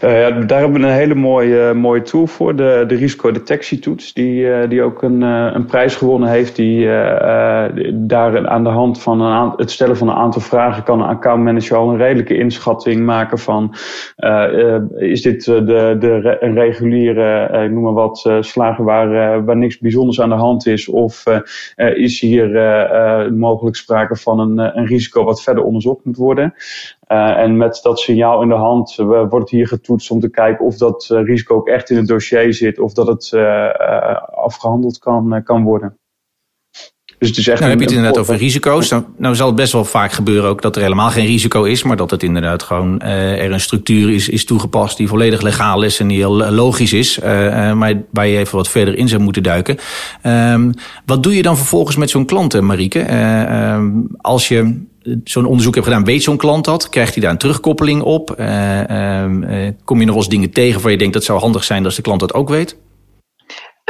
Ja, 0.00 0.30
daar 0.30 0.60
hebben 0.60 0.80
we 0.80 0.86
een 0.86 0.92
hele 0.92 1.14
mooie, 1.14 1.74
mooie 1.74 2.02
tool 2.02 2.26
voor, 2.26 2.56
de, 2.56 2.84
de 2.86 2.94
risicodetectietoets, 2.94 4.12
die, 4.12 4.42
uh, 4.42 4.68
die 4.68 4.82
ook 4.82 5.02
een, 5.02 5.20
een 5.22 5.64
prijs 5.64 5.96
gewonnen 5.96 6.28
heeft. 6.28 6.56
Die 6.56 6.86
daar 7.92 8.48
aan 8.48 8.64
de 8.64 8.70
hand 8.70 9.02
van 9.02 9.20
een 9.20 9.52
het 9.56 9.70
stellen 9.70 9.96
van 9.96 10.08
een 10.08 10.14
aantal 10.14 10.40
vragen 10.40 10.82
kan 10.82 11.00
een 11.00 11.08
accountmanager 11.08 11.76
al 11.76 11.90
een 11.90 11.96
redelijke 11.96 12.36
inschatting 12.36 13.04
maken 13.04 13.38
van 13.38 13.74
is 14.96 15.22
dit 15.22 15.44
de, 15.44 15.96
de, 15.98 16.36
een 16.40 16.54
reguliere, 16.54 17.62
ik 17.64 17.70
noem 17.70 17.82
maar 17.82 17.92
wat, 17.92 18.30
slagen 18.40 18.84
waar, 18.84 19.44
waar 19.44 19.56
niks 19.56 19.78
bijzonders 19.78 20.20
aan 20.20 20.28
de 20.28 20.34
hand 20.34 20.66
is 20.66 20.88
of 20.88 21.24
is 21.94 22.20
hier 22.20 22.48
mogelijk 23.32 23.76
sprake 23.76 24.16
van 24.16 24.38
een, 24.38 24.78
een 24.78 24.86
risico 24.86 25.24
wat 25.24 25.42
verder 25.42 25.64
onderzocht 25.64 26.04
moet 26.04 26.16
worden. 26.16 26.54
Uh, 27.12 27.38
en 27.38 27.56
met 27.56 27.80
dat 27.82 27.98
signaal 27.98 28.42
in 28.42 28.48
de 28.48 28.54
hand 28.54 28.96
uh, 29.00 29.22
wordt 29.28 29.50
hier 29.50 29.66
getoetst 29.66 30.10
om 30.10 30.20
te 30.20 30.30
kijken 30.30 30.64
of 30.64 30.76
dat 30.76 31.08
uh, 31.12 31.24
risico 31.24 31.54
ook 31.54 31.68
echt 31.68 31.90
in 31.90 31.96
het 31.96 32.06
dossier 32.06 32.54
zit 32.54 32.78
of 32.78 32.92
dat 32.92 33.06
het 33.06 33.32
afgehandeld 34.34 34.98
kan, 34.98 35.42
kan 35.44 35.62
worden. 35.62 35.98
Dus 37.18 37.28
het 37.28 37.38
is 37.38 37.48
echt 37.48 37.58
nou, 37.58 37.70
heb 37.70 37.80
je 37.80 37.86
het 37.86 37.94
inderdaad 37.94 38.20
over 38.20 38.36
risico's. 38.36 38.88
Nou, 38.88 39.04
nou, 39.16 39.34
zal 39.34 39.46
het 39.46 39.56
best 39.56 39.72
wel 39.72 39.84
vaak 39.84 40.12
gebeuren 40.12 40.50
ook 40.50 40.62
dat 40.62 40.76
er 40.76 40.82
helemaal 40.82 41.10
geen 41.10 41.26
risico 41.26 41.62
is, 41.64 41.82
maar 41.82 41.96
dat 41.96 42.10
het 42.10 42.22
inderdaad 42.22 42.62
gewoon 42.62 43.00
er 43.00 43.52
een 43.52 43.60
structuur 43.60 44.10
is, 44.10 44.28
is 44.28 44.44
toegepast 44.44 44.96
die 44.96 45.08
volledig 45.08 45.40
legaal 45.40 45.82
is 45.82 46.00
en 46.00 46.08
die 46.08 46.18
heel 46.18 46.50
logisch 46.50 46.92
is, 46.92 47.18
maar 47.74 48.02
waar 48.10 48.26
je 48.26 48.38
even 48.38 48.56
wat 48.56 48.68
verder 48.68 48.96
in 48.96 49.08
zou 49.08 49.22
moeten 49.22 49.42
duiken. 49.42 49.78
Um, 50.26 50.72
wat 51.06 51.22
doe 51.22 51.36
je 51.36 51.42
dan 51.42 51.56
vervolgens 51.56 51.96
met 51.96 52.10
zo'n 52.10 52.26
klant, 52.26 52.60
Marieke? 52.60 53.06
Uh, 53.10 53.84
als 54.16 54.48
je 54.48 54.88
zo'n 55.24 55.44
onderzoek 55.44 55.74
hebt 55.74 55.86
gedaan, 55.86 56.04
weet 56.04 56.22
zo'n 56.22 56.36
klant 56.36 56.64
dat? 56.64 56.88
Krijgt 56.88 57.12
hij 57.12 57.22
daar 57.22 57.32
een 57.32 57.38
terugkoppeling 57.38 58.02
op? 58.02 58.34
Uh, 58.40 58.82
uh, 58.88 59.68
kom 59.84 59.98
je 59.98 60.04
nog 60.04 60.14
wel 60.14 60.24
eens 60.24 60.28
dingen 60.28 60.50
tegen 60.50 60.82
waar 60.82 60.90
je 60.90 60.98
denkt 60.98 61.14
dat 61.14 61.24
zou 61.24 61.38
handig 61.40 61.64
zijn 61.64 61.84
als 61.84 61.96
de 61.96 62.02
klant 62.02 62.20
dat 62.20 62.34
ook 62.34 62.48
weet? 62.48 62.76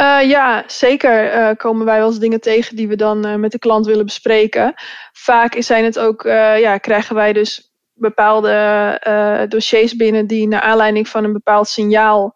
Uh, 0.00 0.28
ja, 0.28 0.64
zeker 0.66 1.56
komen 1.56 1.86
wij 1.86 1.98
wel 1.98 2.08
eens 2.08 2.18
dingen 2.18 2.40
tegen 2.40 2.76
die 2.76 2.88
we 2.88 2.96
dan 2.96 3.40
met 3.40 3.52
de 3.52 3.58
klant 3.58 3.86
willen 3.86 4.04
bespreken. 4.04 4.74
Vaak 5.12 5.56
zijn 5.58 5.84
het 5.84 5.98
ook, 5.98 6.22
ja, 6.58 6.78
krijgen 6.78 7.14
wij 7.14 7.32
dus 7.32 7.72
bepaalde 7.92 9.46
dossiers 9.48 9.96
binnen 9.96 10.26
die 10.26 10.48
naar 10.48 10.60
aanleiding 10.60 11.08
van 11.08 11.24
een 11.24 11.32
bepaald 11.32 11.68
signaal 11.68 12.34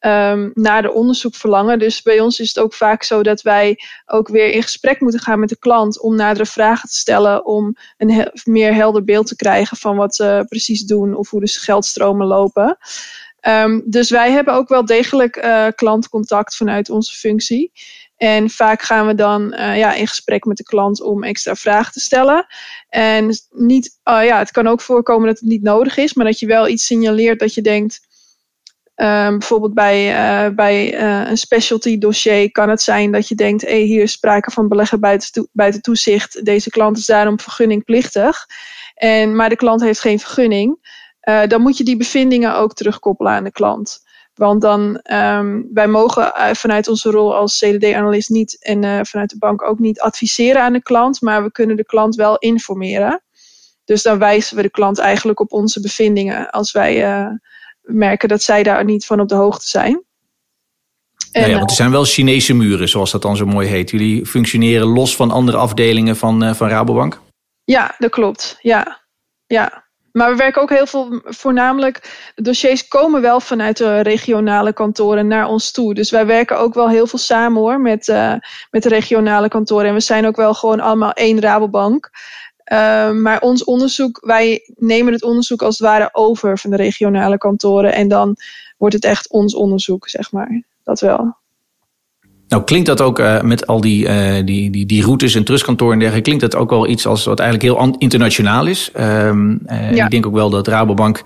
um, 0.00 0.50
naar 0.54 0.82
de 0.82 0.92
onderzoek 0.92 1.34
verlangen. 1.34 1.78
Dus 1.78 2.02
bij 2.02 2.20
ons 2.20 2.40
is 2.40 2.48
het 2.48 2.58
ook 2.58 2.74
vaak 2.74 3.02
zo 3.02 3.22
dat 3.22 3.42
wij 3.42 3.78
ook 4.06 4.28
weer 4.28 4.50
in 4.50 4.62
gesprek 4.62 5.00
moeten 5.00 5.20
gaan 5.20 5.40
met 5.40 5.48
de 5.48 5.58
klant 5.58 6.00
om 6.00 6.16
nadere 6.16 6.46
vragen 6.46 6.88
te 6.88 6.96
stellen, 6.96 7.44
om 7.46 7.76
een 7.96 8.30
meer 8.44 8.74
helder 8.74 9.04
beeld 9.04 9.26
te 9.26 9.36
krijgen 9.36 9.76
van 9.76 9.96
wat 9.96 10.14
ze 10.14 10.44
precies 10.48 10.82
doen 10.82 11.14
of 11.14 11.30
hoe 11.30 11.40
de 11.40 11.48
geldstromen 11.48 12.26
lopen. 12.26 12.78
Um, 13.48 13.82
dus 13.86 14.10
wij 14.10 14.30
hebben 14.30 14.54
ook 14.54 14.68
wel 14.68 14.84
degelijk 14.84 15.36
uh, 15.36 15.66
klantcontact 15.74 16.56
vanuit 16.56 16.90
onze 16.90 17.14
functie. 17.14 17.72
En 18.16 18.50
vaak 18.50 18.82
gaan 18.82 19.06
we 19.06 19.14
dan 19.14 19.54
uh, 19.54 19.78
ja, 19.78 19.94
in 19.94 20.08
gesprek 20.08 20.44
met 20.44 20.56
de 20.56 20.62
klant 20.62 21.02
om 21.02 21.24
extra 21.24 21.54
vragen 21.54 21.92
te 21.92 22.00
stellen. 22.00 22.46
En 22.88 23.30
niet, 23.50 23.98
uh, 24.04 24.24
ja, 24.24 24.38
het 24.38 24.50
kan 24.50 24.66
ook 24.66 24.80
voorkomen 24.80 25.26
dat 25.26 25.38
het 25.38 25.48
niet 25.48 25.62
nodig 25.62 25.96
is, 25.96 26.14
maar 26.14 26.24
dat 26.24 26.38
je 26.38 26.46
wel 26.46 26.68
iets 26.68 26.86
signaleert 26.86 27.38
dat 27.38 27.54
je 27.54 27.62
denkt. 27.62 28.05
Um, 28.96 29.38
bijvoorbeeld 29.38 29.74
bij, 29.74 30.08
uh, 30.46 30.54
bij 30.54 31.00
een 31.28 31.36
specialty 31.36 31.98
dossier 31.98 32.50
kan 32.50 32.68
het 32.68 32.82
zijn 32.82 33.12
dat 33.12 33.28
je 33.28 33.34
denkt: 33.34 33.62
hey, 33.62 33.80
hier 33.80 34.02
is 34.02 34.12
sprake 34.12 34.50
van 34.50 34.68
beleggen 34.68 35.00
buiten, 35.00 35.48
buiten 35.52 35.82
toezicht. 35.82 36.44
Deze 36.44 36.70
klant 36.70 36.98
is 36.98 37.06
daarom 37.06 37.40
vergunningplichtig. 37.40 38.46
En, 38.94 39.36
maar 39.36 39.48
de 39.48 39.56
klant 39.56 39.80
heeft 39.80 40.00
geen 40.00 40.18
vergunning. 40.18 40.78
dan 41.46 41.60
moet 41.60 41.76
je 41.76 41.84
die 41.84 41.96
bevindingen 41.96 42.56
ook 42.56 42.74
terugkoppelen 42.74 43.32
aan 43.32 43.44
de 43.44 43.52
klant. 43.52 44.04
Want 44.34 44.60
dan, 44.60 45.00
um, 45.12 45.68
wij 45.72 45.88
mogen 45.88 46.32
vanuit 46.56 46.88
onze 46.88 47.10
rol 47.10 47.36
als 47.36 47.58
CDD-analyst 47.58 48.30
niet 48.30 48.64
en 48.64 49.06
vanuit 49.06 49.30
de 49.30 49.38
bank 49.38 49.62
ook 49.62 49.78
niet 49.78 50.00
adviseren 50.00 50.62
aan 50.62 50.72
de 50.72 50.82
klant, 50.82 51.20
maar 51.20 51.42
we 51.42 51.50
kunnen 51.52 51.76
de 51.76 51.86
klant 51.86 52.14
wel 52.14 52.38
informeren. 52.38 53.22
Dus 53.84 54.02
dan 54.02 54.18
wijzen 54.18 54.56
we 54.56 54.62
de 54.62 54.70
klant 54.70 54.98
eigenlijk 54.98 55.40
op 55.40 55.52
onze 55.52 55.80
bevindingen 55.80 56.50
als 56.50 56.72
wij 56.72 57.04
merken 57.86 58.28
dat 58.28 58.42
zij 58.42 58.62
daar 58.62 58.84
niet 58.84 59.06
van 59.06 59.20
op 59.20 59.28
de 59.28 59.34
hoogte 59.34 59.68
zijn. 59.68 60.04
En, 61.32 61.42
ja, 61.42 61.48
ja, 61.48 61.56
want 61.56 61.70
er 61.70 61.76
zijn 61.76 61.90
wel 61.90 62.04
Chinese 62.04 62.54
muren, 62.54 62.88
zoals 62.88 63.10
dat 63.10 63.22
dan 63.22 63.36
zo 63.36 63.46
mooi 63.46 63.68
heet. 63.68 63.90
Jullie 63.90 64.26
functioneren 64.26 64.86
los 64.86 65.16
van 65.16 65.30
andere 65.30 65.56
afdelingen 65.56 66.16
van, 66.16 66.54
van 66.54 66.68
Rabobank? 66.68 67.20
Ja, 67.64 67.94
dat 67.98 68.10
klopt. 68.10 68.58
Ja, 68.60 69.00
ja. 69.46 69.84
Maar 70.12 70.30
we 70.30 70.36
werken 70.36 70.62
ook 70.62 70.70
heel 70.70 70.86
veel, 70.86 71.20
voornamelijk, 71.24 72.30
dossiers 72.34 72.88
komen 72.88 73.20
wel 73.20 73.40
vanuit 73.40 73.76
de 73.76 74.00
regionale 74.00 74.72
kantoren 74.72 75.26
naar 75.26 75.46
ons 75.46 75.72
toe. 75.72 75.94
Dus 75.94 76.10
wij 76.10 76.26
werken 76.26 76.58
ook 76.58 76.74
wel 76.74 76.88
heel 76.88 77.06
veel 77.06 77.18
samen 77.18 77.60
hoor 77.60 77.80
met, 77.80 78.08
uh, 78.08 78.34
met 78.70 78.82
de 78.82 78.88
regionale 78.88 79.48
kantoren. 79.48 79.88
En 79.88 79.94
we 79.94 80.00
zijn 80.00 80.26
ook 80.26 80.36
wel 80.36 80.54
gewoon 80.54 80.80
allemaal 80.80 81.12
één 81.12 81.40
Rabobank. 81.40 82.10
Uh, 82.72 83.10
maar 83.10 83.40
ons 83.40 83.64
onderzoek, 83.64 84.22
wij 84.24 84.60
nemen 84.76 85.12
het 85.12 85.22
onderzoek 85.22 85.62
als 85.62 85.78
het 85.78 85.86
ware 85.88 86.08
over 86.12 86.58
van 86.58 86.70
de 86.70 86.76
regionale 86.76 87.38
kantoren. 87.38 87.92
En 87.92 88.08
dan 88.08 88.36
wordt 88.76 88.94
het 88.94 89.04
echt 89.04 89.30
ons 89.30 89.54
onderzoek, 89.54 90.08
zeg 90.08 90.32
maar. 90.32 90.62
Dat 90.82 91.00
wel. 91.00 91.36
Nou, 92.48 92.64
klinkt 92.64 92.86
dat 92.86 93.00
ook 93.00 93.18
uh, 93.18 93.40
met 93.40 93.66
al 93.66 93.80
die, 93.80 94.08
uh, 94.08 94.44
die, 94.44 94.70
die, 94.70 94.86
die 94.86 95.02
routes 95.02 95.34
en 95.34 95.44
trustkantoren 95.44 95.92
en 95.92 95.98
dergelijke, 95.98 96.30
klinkt 96.30 96.52
dat 96.52 96.60
ook 96.60 96.70
wel 96.70 96.88
iets 96.88 97.06
als 97.06 97.24
wat 97.24 97.40
eigenlijk 97.40 97.70
heel 97.70 97.94
internationaal 97.98 98.66
is. 98.66 98.90
Um, 98.96 99.60
uh, 99.66 99.94
ja. 99.94 100.04
Ik 100.04 100.10
denk 100.10 100.26
ook 100.26 100.34
wel 100.34 100.50
dat 100.50 100.68
Rabobank, 100.68 101.22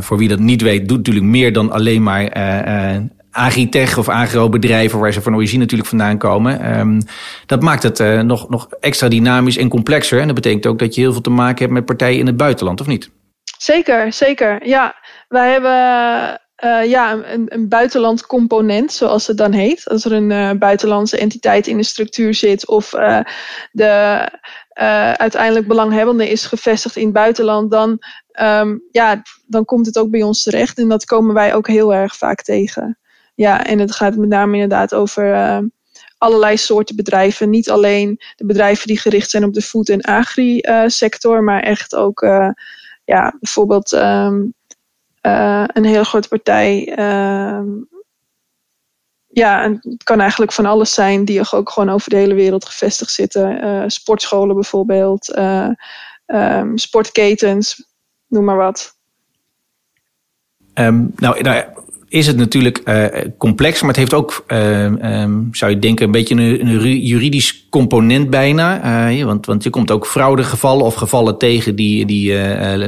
voor 0.00 0.18
wie 0.18 0.28
dat 0.28 0.38
niet 0.38 0.62
weet, 0.62 0.88
doet 0.88 0.96
natuurlijk 0.96 1.26
meer 1.26 1.52
dan 1.52 1.70
alleen 1.70 2.02
maar 2.02 2.22
agritech 3.32 3.98
of 3.98 4.08
agrobedrijven 4.08 4.98
waar 4.98 5.12
ze 5.12 5.22
van 5.22 5.34
origine 5.34 5.60
natuurlijk 5.60 5.88
vandaan 5.88 6.18
komen. 6.18 6.78
Um, 6.78 7.02
dat 7.46 7.62
maakt 7.62 7.82
het 7.82 8.24
nog, 8.24 8.48
nog 8.48 8.68
extra 8.80 9.08
dynamisch 9.08 9.56
en 9.56 9.68
complexer. 9.68 10.20
En 10.20 10.26
dat 10.26 10.34
betekent 10.34 10.66
ook 10.66 10.78
dat 10.78 10.94
je 10.94 11.00
heel 11.00 11.12
veel 11.12 11.20
te 11.20 11.30
maken 11.30 11.58
hebt 11.58 11.72
met 11.72 11.84
partijen 11.84 12.18
in 12.18 12.26
het 12.26 12.36
buitenland, 12.36 12.80
of 12.80 12.86
niet? 12.86 13.10
Zeker, 13.58 14.12
zeker. 14.12 14.66
Ja, 14.66 14.94
wij 15.28 15.50
hebben 15.52 16.40
uh, 16.64 16.90
ja, 16.90 17.12
een, 17.12 17.46
een 17.46 17.68
buitenland 17.68 18.26
component, 18.26 18.92
zoals 18.92 19.26
het 19.26 19.36
dan 19.36 19.52
heet. 19.52 19.88
Als 19.88 20.04
er 20.04 20.12
een 20.12 20.30
uh, 20.30 20.50
buitenlandse 20.50 21.18
entiteit 21.18 21.66
in 21.66 21.76
de 21.76 21.82
structuur 21.82 22.34
zit 22.34 22.66
of 22.66 22.90
de 23.70 24.28
uiteindelijk 25.16 25.66
belanghebbende 25.66 26.30
is 26.30 26.46
gevestigd 26.46 26.96
in 26.96 27.04
het 27.04 27.12
buitenland, 27.12 27.70
dan, 27.70 27.98
um, 28.42 28.82
ja, 28.90 29.22
dan 29.46 29.64
komt 29.64 29.86
het 29.86 29.98
ook 29.98 30.10
bij 30.10 30.22
ons 30.22 30.42
terecht. 30.42 30.78
En 30.78 30.88
dat 30.88 31.04
komen 31.04 31.34
wij 31.34 31.54
ook 31.54 31.68
heel 31.68 31.94
erg 31.94 32.16
vaak 32.16 32.42
tegen. 32.42 32.98
Ja, 33.34 33.64
en 33.64 33.78
het 33.78 33.92
gaat 33.92 34.16
met 34.16 34.28
name 34.28 34.52
inderdaad 34.52 34.94
over 34.94 35.24
allerlei 36.18 36.56
soorten 36.56 36.96
bedrijven. 36.96 37.50
Niet 37.50 37.70
alleen 37.70 38.20
de 38.36 38.46
bedrijven 38.46 38.86
die 38.86 38.98
gericht 38.98 39.30
zijn 39.30 39.44
op 39.44 39.52
de 39.52 39.62
food- 39.62 39.88
en 39.88 40.00
agri-sector, 40.00 41.42
maar 41.42 41.62
echt 41.62 41.94
ook 41.94 42.20
ja, 43.04 43.36
bijvoorbeeld. 43.40 43.92
Uh, 45.22 45.64
een 45.66 45.84
hele 45.84 46.04
grote 46.04 46.28
partij. 46.28 46.98
Uh, 46.98 47.62
ja, 49.26 49.62
en 49.62 49.78
het 49.82 50.02
kan 50.02 50.20
eigenlijk 50.20 50.52
van 50.52 50.66
alles 50.66 50.94
zijn 50.94 51.24
die 51.24 51.52
ook 51.52 51.70
gewoon 51.70 51.90
over 51.90 52.10
de 52.10 52.16
hele 52.16 52.34
wereld 52.34 52.64
gevestigd 52.64 53.10
zitten. 53.10 53.90
Sportscholen 53.90 54.54
bijvoorbeeld, 54.54 55.36
um, 56.26 56.78
sportketens, 56.78 57.86
noem 58.26 58.44
maar 58.44 58.56
wat. 58.56 58.96
Nou, 60.74 61.12
nou, 61.14 61.64
is 62.12 62.26
het 62.26 62.36
natuurlijk 62.36 62.82
uh, 62.84 63.04
complex, 63.38 63.80
maar 63.80 63.90
het 63.90 63.98
heeft 63.98 64.14
ook, 64.14 64.44
uh, 64.48 64.84
um, 64.84 65.48
zou 65.52 65.70
je 65.70 65.78
denken, 65.78 66.06
een 66.06 66.12
beetje 66.12 66.34
een, 66.34 67.00
juridisch 67.00 67.66
component 67.70 68.30
bijna. 68.30 69.10
Uh, 69.10 69.24
want, 69.24 69.46
want 69.46 69.62
je 69.62 69.70
komt 69.70 69.90
ook 69.90 70.06
fraudegevallen 70.06 70.84
of 70.84 70.94
gevallen 70.94 71.38
tegen 71.38 71.76
die, 71.76 72.06
die 72.06 72.34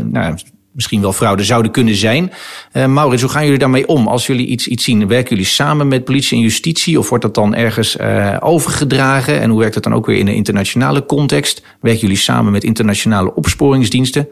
nou, 0.00 0.34
misschien 0.72 1.00
wel 1.00 1.12
fraude 1.12 1.44
zouden 1.44 1.72
kunnen 1.72 1.94
zijn. 1.94 2.32
Maurits, 2.72 3.22
hoe 3.22 3.30
gaan 3.30 3.44
jullie 3.44 3.58
daarmee 3.58 3.88
om 3.88 4.06
als 4.06 4.26
jullie 4.26 4.46
iets, 4.46 4.66
iets 4.66 4.84
zien? 4.84 5.08
Werken 5.08 5.30
jullie 5.30 5.44
samen 5.44 5.88
met 5.88 6.04
politie 6.04 6.36
en 6.36 6.42
justitie 6.42 6.98
of 6.98 7.08
wordt 7.08 7.24
dat 7.24 7.34
dan 7.34 7.54
ergens 7.54 7.98
overgedragen? 8.40 9.40
En 9.40 9.50
hoe 9.50 9.58
werkt 9.58 9.74
dat 9.74 9.82
dan 9.82 9.94
ook 9.94 10.06
weer 10.06 10.18
in 10.18 10.28
een 10.28 10.34
internationale 10.34 11.06
context? 11.06 11.62
Werken 11.80 12.00
jullie 12.00 12.16
samen 12.16 12.52
met 12.52 12.64
internationale 12.64 13.34
opsporingsdiensten? 13.34 14.28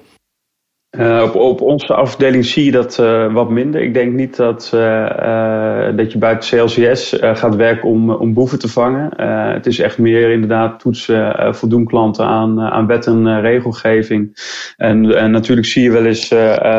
Uh, 0.99 1.23
op, 1.23 1.35
op, 1.35 1.61
onze 1.61 1.95
afdeling 1.95 2.45
zie 2.45 2.65
je 2.65 2.71
dat 2.71 2.99
uh, 2.99 3.33
wat 3.33 3.51
minder. 3.51 3.83
Ik 3.83 3.95
denk 3.95 4.13
niet 4.13 4.37
dat, 4.37 4.71
uh, 4.75 5.97
dat 5.97 6.13
je 6.13 6.19
buiten 6.19 6.59
CLCS 6.59 7.17
gaat 7.19 7.57
werken 7.57 7.89
om, 7.89 8.11
om 8.11 8.35
boeven 8.35 8.59
te 8.59 8.69
vangen. 8.69 9.23
het 9.53 9.67
is 9.67 9.79
echt 9.79 9.99
meer 9.99 10.31
inderdaad 10.31 10.81
toetsen, 10.81 11.55
voldoen 11.55 11.85
klanten 11.85 12.25
aan, 12.25 12.61
aan 12.61 12.87
wet 12.87 13.07
en 13.07 13.41
regelgeving. 13.41 14.37
En, 14.77 15.17
en, 15.17 15.31
natuurlijk 15.31 15.67
zie 15.67 15.83
je 15.83 15.91
wel 15.91 16.07
eens 16.07 16.29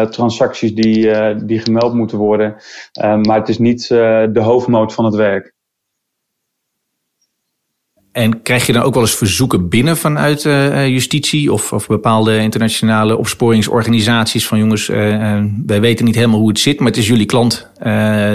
transacties 0.09 0.75
die, 0.75 1.11
die 1.45 1.59
gemeld 1.59 1.93
moeten 1.93 2.17
worden. 2.17 2.55
maar 3.21 3.39
het 3.39 3.49
is 3.49 3.57
niet 3.57 3.87
de 3.87 4.39
hoofdmoot 4.41 4.93
van 4.93 5.05
het 5.05 5.15
werk. 5.15 5.53
En 8.13 8.41
krijg 8.41 8.65
je 8.65 8.73
dan 8.73 8.81
ook 8.81 8.93
wel 8.93 9.03
eens 9.03 9.15
verzoeken 9.15 9.69
binnen 9.69 9.97
vanuit 9.97 10.43
uh, 10.43 10.87
justitie 10.87 11.53
of, 11.53 11.73
of 11.73 11.87
bepaalde 11.87 12.37
internationale 12.37 13.17
opsporingsorganisaties 13.17 14.47
van 14.47 14.57
jongens, 14.57 14.89
uh, 14.89 14.97
wij 15.65 15.81
weten 15.81 16.05
niet 16.05 16.15
helemaal 16.15 16.39
hoe 16.39 16.47
het 16.47 16.59
zit, 16.59 16.79
maar 16.79 16.87
het 16.87 16.97
is 16.97 17.07
jullie 17.07 17.25
klant, 17.25 17.69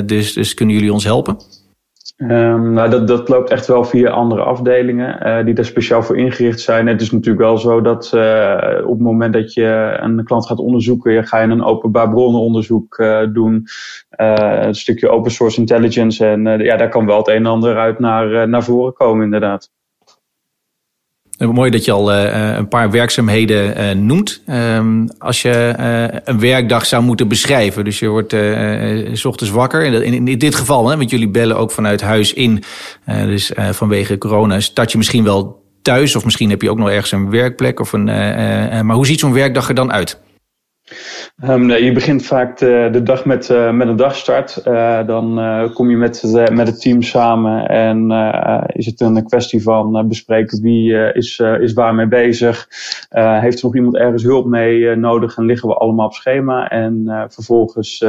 dus, 0.07 0.33
dus 0.33 0.55
kunnen 0.55 0.75
jullie 0.75 0.93
ons 0.93 1.05
helpen? 1.05 1.37
Um, 2.21 2.73
nou, 2.73 2.91
dat, 2.91 3.09
dat 3.09 3.29
loopt 3.29 3.51
echt 3.51 3.67
wel 3.67 3.85
via 3.85 4.11
andere 4.11 4.43
afdelingen 4.43 5.27
uh, 5.27 5.45
die 5.45 5.55
daar 5.55 5.65
speciaal 5.65 6.03
voor 6.03 6.17
ingericht 6.17 6.61
zijn. 6.61 6.87
Het 6.87 7.01
is 7.01 7.11
natuurlijk 7.11 7.45
wel 7.45 7.59
zo 7.59 7.81
dat 7.81 8.13
uh, 8.15 8.81
op 8.83 8.91
het 8.91 9.01
moment 9.01 9.33
dat 9.33 9.53
je 9.53 9.97
een 10.01 10.25
klant 10.25 10.47
gaat 10.47 10.59
onderzoeken, 10.59 11.27
ga 11.27 11.41
je 11.41 11.49
een 11.49 11.65
openbaar 11.65 12.11
bronnenonderzoek 12.11 12.99
uh, 12.99 13.27
doen. 13.33 13.67
een 14.11 14.75
stukje 14.75 15.09
open 15.09 15.31
source 15.31 15.61
intelligence. 15.61 16.27
En 16.27 16.43
ja, 16.59 16.77
daar 16.77 16.89
kan 16.89 17.07
wel 17.07 17.19
het 17.19 17.29
een 17.29 17.35
en 17.35 17.47
ander 17.47 17.77
uit 17.77 17.99
naar, 17.99 18.49
naar 18.49 18.65
voren 18.65 18.93
komen, 18.93 19.25
inderdaad. 19.25 19.71
Mooi 21.39 21.71
dat 21.71 21.85
je 21.85 21.93
al 21.93 22.13
uh, 22.13 22.57
een 22.57 22.69
paar 22.69 22.91
werkzaamheden 22.91 23.81
uh, 23.81 24.03
noemt. 24.03 24.43
Um, 24.47 25.09
als 25.19 25.43
je 25.43 25.75
een 26.25 26.41
werkdag 26.41 26.87
zou 26.87 27.03
moeten 27.03 27.29
beschrijven. 27.29 27.85
Dus 27.85 27.99
je 27.99 28.09
wordt 28.09 28.37
s 29.13 29.25
ochtends 29.25 29.53
wakker. 29.53 30.03
In, 30.03 30.39
dit 30.39 30.55
geval, 30.55 30.89
hè, 30.89 30.97
want 30.97 31.11
jullie 31.11 31.29
bellen 31.29 31.57
ook 31.57 31.71
vanuit 31.71 32.01
huis 32.01 32.33
in. 32.33 32.63
dus 33.07 33.53
vanwege 33.71 34.19
corona 34.19 34.61
start 34.61 34.93
je 34.93 34.99
misschien 34.99 35.25
wel 35.25 35.63
thuis. 35.83 36.17
Of 36.17 36.25
misschien 36.25 36.51
heb 36.51 36.63
je 36.63 36.71
ook 36.71 36.79
nog 36.79 36.91
ergens 36.91 37.13
een 37.13 37.31
werkplek. 37.31 37.81
Of 37.81 37.93
een, 37.93 38.05
maar 38.85 38.97
hoe 38.97 39.07
ziet 39.07 39.21
zo'n 39.21 39.33
werkdag 39.33 39.69
er 39.69 39.75
dan 39.75 39.93
uit? 39.93 40.19
Nee, 41.37 41.85
je 41.85 41.93
begint 41.93 42.27
vaak 42.27 42.59
de, 42.59 42.89
de 42.93 43.03
dag 43.03 43.25
met, 43.25 43.49
uh, 43.49 43.73
met 43.73 43.89
een 43.89 43.97
dagstart. 43.97 44.63
Uh, 44.65 45.07
dan 45.07 45.39
uh, 45.39 45.75
kom 45.75 45.91
je 45.91 45.97
met, 45.97 46.23
met 46.53 46.67
het 46.67 46.81
team 46.81 47.03
samen 47.03 47.69
en 47.69 48.11
is 48.67 48.87
het 48.87 49.01
een 49.01 49.27
kwestie 49.27 49.63
van 49.63 50.09
bespreken 50.09 50.63
wie 50.63 51.13
is, 51.13 51.39
is 51.39 51.73
waarmee 51.73 52.07
bezig. 52.07 52.69
heeft 53.11 53.59
er 53.59 53.65
nog 53.65 53.75
iemand 53.75 53.97
ergens 53.97 54.23
hulp 54.23 54.47
mee 54.47 54.97
nodig 54.97 55.37
en 55.37 55.45
liggen 55.45 55.69
we 55.69 55.75
allemaal 55.75 56.07
op 56.07 56.13
schema. 56.13 56.69
En 56.69 57.27
vervolgens 57.29 58.05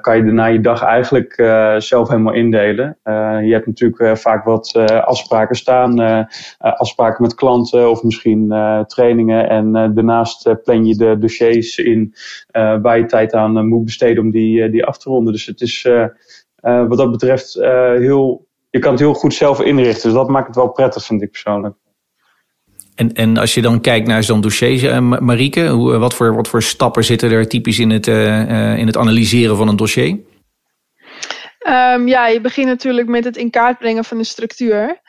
kan 0.00 0.16
je 0.16 0.24
daarna 0.24 0.46
je 0.46 0.60
dag 0.60 0.82
eigenlijk 0.82 1.34
zelf 1.78 2.08
helemaal 2.08 2.34
indelen. 2.34 2.96
je 3.44 3.52
hebt 3.52 3.66
natuurlijk 3.66 4.18
vaak 4.18 4.44
wat 4.44 4.76
afspraken 5.04 5.56
staan, 5.56 6.26
afspraken 6.58 7.22
met 7.22 7.34
klanten 7.34 7.90
of 7.90 8.02
misschien 8.02 8.48
trainingen. 8.86 9.48
En 9.48 9.72
daarnaast 9.72 10.62
plan 10.64 10.86
je 10.86 10.96
de 10.96 11.18
dossiers 11.18 11.78
in 11.90 12.14
uh, 12.52 12.80
waar 12.82 12.98
je 12.98 13.04
tijd 13.04 13.34
aan 13.34 13.56
uh, 13.56 13.62
moet 13.62 13.84
besteden 13.84 14.22
om 14.22 14.30
die, 14.30 14.58
uh, 14.58 14.70
die 14.70 14.84
af 14.84 14.98
te 14.98 15.10
ronden. 15.10 15.32
Dus 15.32 15.46
het 15.46 15.60
is 15.60 15.86
wat 16.60 16.98
dat 16.98 17.10
betreft 17.10 17.54
heel, 17.98 18.46
je 18.70 18.78
kan 18.78 18.90
het 18.90 19.00
heel 19.00 19.14
goed 19.14 19.34
zelf 19.34 19.60
inrichten. 19.60 20.02
Dus 20.02 20.18
dat 20.18 20.28
maakt 20.28 20.46
het 20.46 20.56
wel 20.56 20.68
prettig, 20.68 21.04
vind 21.04 21.22
ik 21.22 21.30
persoonlijk. 21.30 21.74
En, 22.94 23.12
en 23.12 23.36
als 23.36 23.54
je 23.54 23.62
dan 23.62 23.80
kijkt 23.80 24.06
naar 24.06 24.22
zo'n 24.22 24.40
dossier, 24.40 25.02
Marieke, 25.02 25.66
hoe, 25.66 25.98
wat, 25.98 26.14
voor, 26.14 26.34
wat 26.34 26.48
voor 26.48 26.62
stappen 26.62 27.04
zitten 27.04 27.30
er 27.30 27.48
typisch 27.48 27.78
in 27.78 27.90
het, 27.90 28.06
in 28.06 28.86
het 28.86 28.96
analyseren 28.96 29.56
van 29.56 29.68
een 29.68 29.76
dossier? 29.76 30.18
Um, 31.68 32.08
ja, 32.08 32.26
je 32.26 32.40
begint 32.40 32.66
natuurlijk 32.66 33.08
met 33.08 33.24
het 33.24 33.36
in 33.36 33.50
kaart 33.50 33.78
brengen 33.78 34.04
van 34.04 34.18
de 34.18 34.24
structuur. 34.24 35.00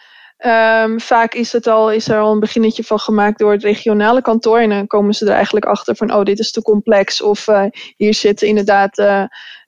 Um, 0.45 0.99
vaak 1.01 1.33
is, 1.33 1.51
het 1.51 1.67
al, 1.67 1.91
is 1.91 2.07
er 2.07 2.19
al 2.19 2.31
een 2.31 2.39
beginnetje 2.39 2.83
van 2.83 2.99
gemaakt 2.99 3.39
door 3.39 3.51
het 3.51 3.63
regionale 3.63 4.21
kantoor. 4.21 4.59
En 4.59 4.69
dan 4.69 4.87
komen 4.87 5.13
ze 5.13 5.25
er 5.25 5.33
eigenlijk 5.33 5.65
achter 5.65 5.95
van, 5.95 6.13
oh, 6.13 6.23
dit 6.23 6.39
is 6.39 6.51
te 6.51 6.61
complex. 6.61 7.21
Of 7.21 7.47
uh, 7.47 7.63
hier 7.95 8.13
zitten 8.13 8.47
inderdaad 8.47 8.97
uh, 8.97 9.23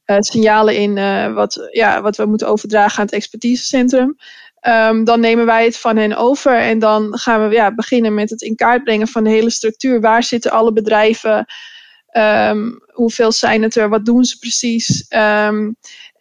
uh, 0.06 0.18
signalen 0.20 0.76
in 0.76 0.94
wat, 1.34 1.70
ja, 1.72 2.02
wat 2.02 2.18
we 2.18 2.26
moeten 2.26 2.48
overdragen 2.48 3.00
aan 3.00 3.06
het 3.06 3.14
expertisecentrum. 3.14 4.16
Um, 4.68 5.04
dan 5.04 5.20
nemen 5.20 5.46
wij 5.46 5.64
het 5.64 5.78
van 5.78 5.98
hen 5.98 6.18
over 6.18 6.58
en 6.58 6.80
dan 6.80 7.18
gaan 7.18 7.48
we 7.48 7.56
ja, 7.56 7.74
beginnen 7.74 8.14
met 8.14 8.30
het 8.30 8.42
in 8.42 8.56
kaart 8.56 8.84
brengen 8.84 9.08
van 9.08 9.24
de 9.24 9.30
hele 9.30 9.50
structuur. 9.50 10.02
Waar 10.02 10.24
zitten 10.24 10.52
alle 10.52 10.74
bedrijven? 10.74 11.46
Um, 12.18 12.80
hoeveel 12.88 13.32
zijn 13.32 13.62
het 13.62 13.76
er? 13.76 13.90
Wat 13.90 14.06
doen 14.06 14.24
ze 14.24 14.38
precies? 14.38 15.06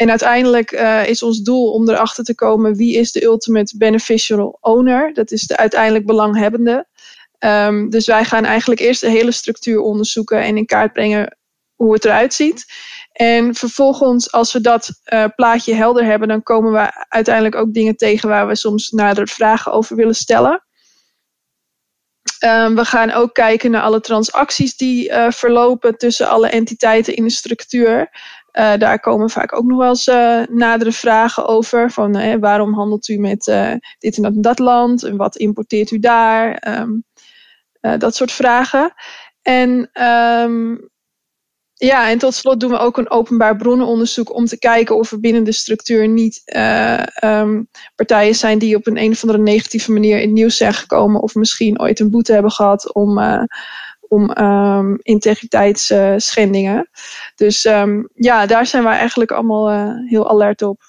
En 0.00 0.10
uiteindelijk 0.10 0.72
uh, 0.72 1.06
is 1.06 1.22
ons 1.22 1.40
doel 1.40 1.72
om 1.72 1.88
erachter 1.88 2.24
te 2.24 2.34
komen 2.34 2.74
wie 2.74 2.96
is 2.96 3.12
de 3.12 3.22
ultimate 3.22 3.76
beneficial 3.76 4.58
owner. 4.60 5.14
Dat 5.14 5.30
is 5.30 5.42
de 5.42 5.56
uiteindelijk 5.56 6.06
belanghebbende. 6.06 6.86
Um, 7.38 7.90
dus 7.90 8.06
wij 8.06 8.24
gaan 8.24 8.44
eigenlijk 8.44 8.80
eerst 8.80 9.00
de 9.00 9.10
hele 9.10 9.32
structuur 9.32 9.80
onderzoeken 9.80 10.42
en 10.42 10.56
in 10.56 10.66
kaart 10.66 10.92
brengen 10.92 11.36
hoe 11.74 11.92
het 11.92 12.04
eruit 12.04 12.34
ziet. 12.34 12.64
En 13.12 13.54
vervolgens, 13.54 14.32
als 14.32 14.52
we 14.52 14.60
dat 14.60 14.90
uh, 15.12 15.24
plaatje 15.36 15.74
helder 15.74 16.04
hebben, 16.04 16.28
dan 16.28 16.42
komen 16.42 16.72
we 16.72 17.06
uiteindelijk 17.08 17.54
ook 17.54 17.74
dingen 17.74 17.96
tegen 17.96 18.28
waar 18.28 18.46
we 18.46 18.56
soms 18.56 18.90
nader 18.90 19.28
vragen 19.28 19.72
over 19.72 19.96
willen 19.96 20.14
stellen. 20.14 20.64
Um, 22.44 22.74
we 22.74 22.84
gaan 22.84 23.10
ook 23.10 23.34
kijken 23.34 23.70
naar 23.70 23.82
alle 23.82 24.00
transacties 24.00 24.76
die 24.76 25.10
uh, 25.10 25.30
verlopen 25.30 25.98
tussen 25.98 26.28
alle 26.28 26.48
entiteiten 26.48 27.16
in 27.16 27.24
de 27.24 27.30
structuur. 27.30 28.10
Uh, 28.52 28.76
daar 28.76 29.00
komen 29.00 29.30
vaak 29.30 29.56
ook 29.56 29.64
nog 29.64 29.78
wel 29.78 29.88
eens 29.88 30.06
uh, 30.06 30.42
nadere 30.46 30.92
vragen 30.92 31.46
over. 31.46 31.90
Van 31.90 32.40
waarom 32.40 32.74
handelt 32.74 33.08
u 33.08 33.18
met 33.18 33.44
dit 33.98 34.16
en 34.16 34.22
dat 34.22 34.32
dat 34.42 34.58
land? 34.58 35.02
En 35.02 35.16
wat 35.16 35.36
importeert 35.36 35.90
u 35.90 35.98
daar? 35.98 36.62
Um, 36.80 37.04
dat 37.98 38.14
soort 38.14 38.32
vragen. 38.32 38.92
En 39.42 39.90
um, 40.42 40.90
ja, 41.74 42.10
en 42.10 42.18
tot 42.18 42.34
slot 42.34 42.60
doen 42.60 42.70
we 42.70 42.78
ook 42.78 42.98
een 42.98 43.10
openbaar 43.10 43.56
bronnenonderzoek 43.56 44.34
om 44.34 44.46
te 44.46 44.58
kijken 44.58 44.96
of 44.96 45.12
er 45.12 45.20
binnen 45.20 45.44
de 45.44 45.52
structuur 45.52 46.08
niet 46.08 46.42
um, 47.24 47.68
partijen 47.94 48.34
zijn 48.34 48.58
die 48.58 48.76
op 48.76 48.86
een, 48.86 48.98
een 48.98 49.10
of 49.10 49.22
andere 49.22 49.42
negatieve 49.42 49.92
manier 49.92 50.16
in 50.16 50.26
het 50.26 50.30
nieuws 50.30 50.56
zijn 50.56 50.74
gekomen 50.74 51.20
of 51.20 51.34
misschien 51.34 51.80
ooit 51.80 52.00
een 52.00 52.10
boete 52.10 52.32
hebben 52.32 52.50
gehad 52.50 52.94
om, 52.94 53.18
om 54.10 54.30
um, 54.38 54.98
integriteitsschendingen. 55.02 56.90
dus 57.34 57.64
um, 57.64 58.08
ja, 58.14 58.46
daar 58.46 58.66
zijn 58.66 58.84
wij 58.84 58.98
eigenlijk 58.98 59.30
allemaal 59.30 59.72
uh, 59.72 59.92
heel 60.08 60.28
alert 60.30 60.62
op. 60.62 60.82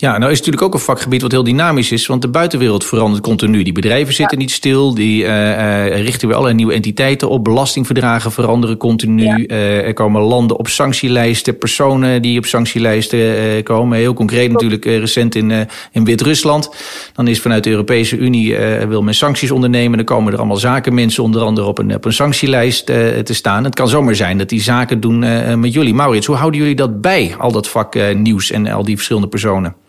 Ja, 0.00 0.18
nou 0.18 0.30
is 0.30 0.38
het 0.38 0.46
natuurlijk 0.46 0.62
ook 0.62 0.74
een 0.74 0.86
vakgebied 0.86 1.22
wat 1.22 1.30
heel 1.30 1.44
dynamisch 1.44 1.92
is, 1.92 2.06
want 2.06 2.22
de 2.22 2.28
buitenwereld 2.28 2.84
verandert 2.84 3.22
continu. 3.22 3.62
Die 3.62 3.72
bedrijven 3.72 4.14
zitten 4.14 4.38
niet 4.38 4.50
stil, 4.50 4.94
die 4.94 5.22
uh, 5.22 5.28
uh, 5.28 6.02
richten 6.02 6.26
weer 6.26 6.36
allerlei 6.36 6.56
nieuwe 6.56 6.72
entiteiten 6.72 7.28
op. 7.28 7.44
Belastingverdragen 7.44 8.32
veranderen 8.32 8.76
continu. 8.76 9.24
Ja. 9.24 9.36
Uh, 9.36 9.86
er 9.86 9.92
komen 9.92 10.22
landen 10.22 10.58
op 10.58 10.68
sanctielijsten, 10.68 11.58
personen 11.58 12.22
die 12.22 12.38
op 12.38 12.46
sanctielijsten 12.46 13.62
komen. 13.62 13.98
Heel 13.98 14.14
concreet 14.14 14.52
natuurlijk 14.52 14.84
recent 14.84 15.34
in, 15.34 15.52
in 15.92 16.04
Wit-Rusland. 16.04 16.70
Dan 17.14 17.28
is 17.28 17.40
vanuit 17.40 17.64
de 17.64 17.70
Europese 17.70 18.16
Unie 18.16 18.56
wil 18.88 19.02
men 19.02 19.14
sancties 19.14 19.50
ondernemen. 19.50 19.96
Dan 19.96 20.06
komen 20.06 20.32
er 20.32 20.38
allemaal 20.38 20.56
zakenmensen 20.56 21.22
onder 21.22 21.42
andere 21.42 21.66
op 21.66 21.78
een, 21.78 21.94
op 21.94 22.04
een 22.04 22.12
sanctielijst 22.12 22.86
te 22.86 23.34
staan. 23.34 23.64
Het 23.64 23.74
kan 23.74 23.88
zomaar 23.88 24.14
zijn 24.14 24.38
dat 24.38 24.48
die 24.48 24.62
zaken 24.62 25.00
doen 25.00 25.18
met 25.60 25.72
jullie. 25.72 25.94
Maurits, 25.94 26.26
hoe 26.26 26.36
houden 26.36 26.60
jullie 26.60 26.76
dat 26.76 27.00
bij, 27.00 27.34
al 27.38 27.52
dat 27.52 27.68
vak 27.68 28.14
nieuws 28.14 28.50
en 28.50 28.66
al 28.66 28.84
die 28.84 28.94
verschillende 28.94 29.28
personen? 29.28 29.88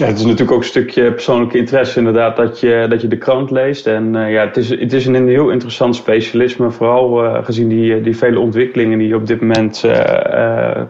Ja, 0.00 0.06
het 0.06 0.18
is 0.18 0.24
natuurlijk 0.24 0.50
ook 0.50 0.58
een 0.58 0.64
stukje 0.64 1.12
persoonlijke 1.12 1.58
interesse 1.58 1.98
inderdaad 1.98 2.36
dat 2.36 2.60
je, 2.60 2.86
dat 2.88 3.00
je 3.00 3.08
de 3.08 3.18
krant 3.18 3.50
leest. 3.50 3.86
En 3.86 4.14
uh, 4.14 4.32
ja, 4.32 4.46
het 4.46 4.56
is, 4.56 4.68
het 4.68 4.92
is 4.92 5.06
een 5.06 5.28
heel 5.28 5.50
interessant 5.50 5.96
specialisme, 5.96 6.70
vooral 6.70 7.24
uh, 7.24 7.44
gezien 7.44 7.68
die, 7.68 8.00
die 8.00 8.16
vele 8.16 8.38
ontwikkelingen 8.38 8.98
die 8.98 9.14
op 9.14 9.26
dit 9.26 9.40
moment 9.40 9.80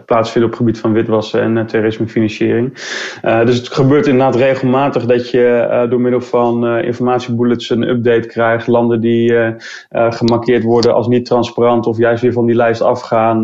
plaatsvinden 0.05 0.43
op 0.43 0.49
het 0.49 0.55
gebied 0.55 0.79
van 0.79 0.93
witwassen 0.93 1.57
en 1.57 1.67
terrorismefinanciering. 1.67 2.73
dus 3.21 3.57
het 3.57 3.67
gebeurt 3.67 4.07
inderdaad 4.07 4.35
regelmatig 4.35 5.05
dat 5.05 5.29
je 5.29 5.85
door 5.89 6.01
middel 6.01 6.21
van 6.21 6.67
informatiebullets 6.67 7.69
een 7.69 7.89
update 7.89 8.27
krijgt. 8.27 8.67
Landen 8.67 9.01
die 9.01 9.33
gemarkeerd 9.89 10.63
worden 10.63 10.93
als 10.93 11.07
niet 11.07 11.25
transparant 11.25 11.85
of 11.85 11.97
juist 11.97 12.21
weer 12.21 12.33
van 12.33 12.45
die 12.45 12.55
lijst 12.55 12.81
afgaan. 12.81 13.43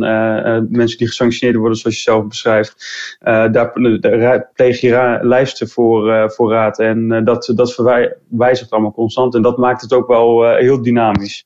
mensen 0.70 0.98
die 0.98 1.08
gesanctioneerd 1.08 1.60
worden 1.60 1.78
zoals 1.78 1.96
je 1.96 2.02
zelf 2.02 2.28
beschrijft. 2.28 2.76
daar 3.52 3.72
pleeg 4.54 4.82
je 4.82 5.20
lijst 5.22 5.57
voor, 5.66 6.10
uh, 6.10 6.30
voor 6.30 6.52
raad. 6.52 6.80
En 6.80 7.12
uh, 7.12 7.26
dat, 7.26 7.52
dat 7.56 7.74
verwijzigt 7.74 8.72
allemaal 8.72 8.94
constant. 8.94 9.36
En 9.36 9.42
dat 9.42 9.58
maakt 9.58 9.82
het 9.82 9.94
ook 9.94 10.08
wel 10.08 10.46
uh, 10.46 10.60
heel 10.60 10.82
dynamisch. 10.82 11.46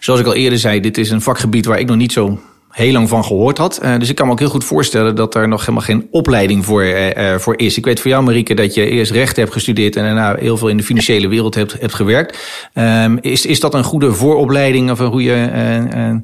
Zoals 0.00 0.20
ik 0.20 0.26
al 0.26 0.34
eerder 0.34 0.58
zei, 0.58 0.80
dit 0.80 0.98
is 0.98 1.10
een 1.10 1.20
vakgebied 1.20 1.66
waar 1.66 1.78
ik 1.78 1.86
nog 1.86 1.96
niet 1.96 2.12
zo 2.12 2.38
heel 2.70 2.92
lang 2.92 3.08
van 3.08 3.24
gehoord 3.24 3.58
had. 3.58 3.80
Uh, 3.82 3.98
dus 3.98 4.08
ik 4.08 4.14
kan 4.14 4.26
me 4.26 4.32
ook 4.32 4.38
heel 4.38 4.48
goed 4.48 4.64
voorstellen 4.64 5.14
dat 5.14 5.34
er 5.34 5.48
nog 5.48 5.60
helemaal 5.60 5.82
geen 5.82 6.08
opleiding 6.10 6.64
voor, 6.64 6.84
uh, 6.84 7.34
voor 7.34 7.58
is. 7.58 7.76
Ik 7.76 7.84
weet 7.84 8.00
voor 8.00 8.10
jou, 8.10 8.22
Marieke, 8.22 8.54
dat 8.54 8.74
je 8.74 8.88
eerst 8.88 9.12
recht 9.12 9.36
hebt 9.36 9.52
gestudeerd 9.52 9.96
en 9.96 10.02
daarna 10.04 10.34
heel 10.34 10.56
veel 10.56 10.68
in 10.68 10.76
de 10.76 10.82
financiële 10.82 11.28
wereld 11.28 11.54
hebt, 11.54 11.80
hebt 11.80 11.94
gewerkt. 11.94 12.68
Um, 12.74 13.18
is, 13.20 13.46
is 13.46 13.60
dat 13.60 13.74
een 13.74 13.84
goede 13.84 14.12
vooropleiding 14.12 14.90
of 14.90 14.98
een 14.98 15.10
goede 15.10 15.50
uh, 15.94 16.16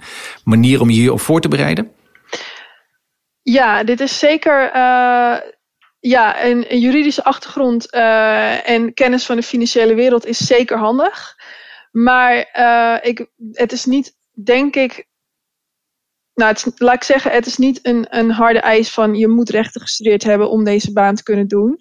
manier 0.45 0.81
om 0.81 0.91
je 0.91 0.97
hierop 0.97 1.21
voor 1.21 1.41
te 1.41 1.49
bereiden? 1.49 1.91
Ja, 3.43 3.85
dit 3.85 4.01
is 4.01 4.19
zeker 4.19 4.71
ja, 6.07 6.45
een, 6.45 6.79
juridische 6.79 7.25
achtergrond 7.25 7.95
uh, 7.95 8.69
en 8.69 8.95
kennis 8.95 9.27
van 9.27 9.37
de 9.37 9.43
financiële 9.43 9.95
wereld 9.95 10.27
is 10.27 10.39
zeker 10.39 10.79
handig. 10.79 11.37
Maar 11.91 12.51
uh, 12.59 13.11
ik, 13.11 13.27
het 13.53 13.73
is 13.73 13.85
niet, 13.85 14.17
denk 14.33 14.75
ik. 14.77 15.07
Nou, 16.35 16.57
laat 16.77 16.95
ik 16.95 17.05
zeggen, 17.05 17.31
het 17.31 17.47
is 17.47 17.57
niet 17.57 17.79
een, 17.83 18.07
een 18.09 18.31
harde 18.31 18.59
eis 18.59 18.91
van 18.91 19.15
je 19.15 19.29
moet 19.29 19.51
rechten 19.51 19.81
gestudeerd 19.81 20.23
hebben 20.23 20.51
om 20.51 20.65
deze 20.65 20.93
baan 20.93 21.15
te 21.15 21.23
kunnen 21.23 21.49
doen. 21.49 21.81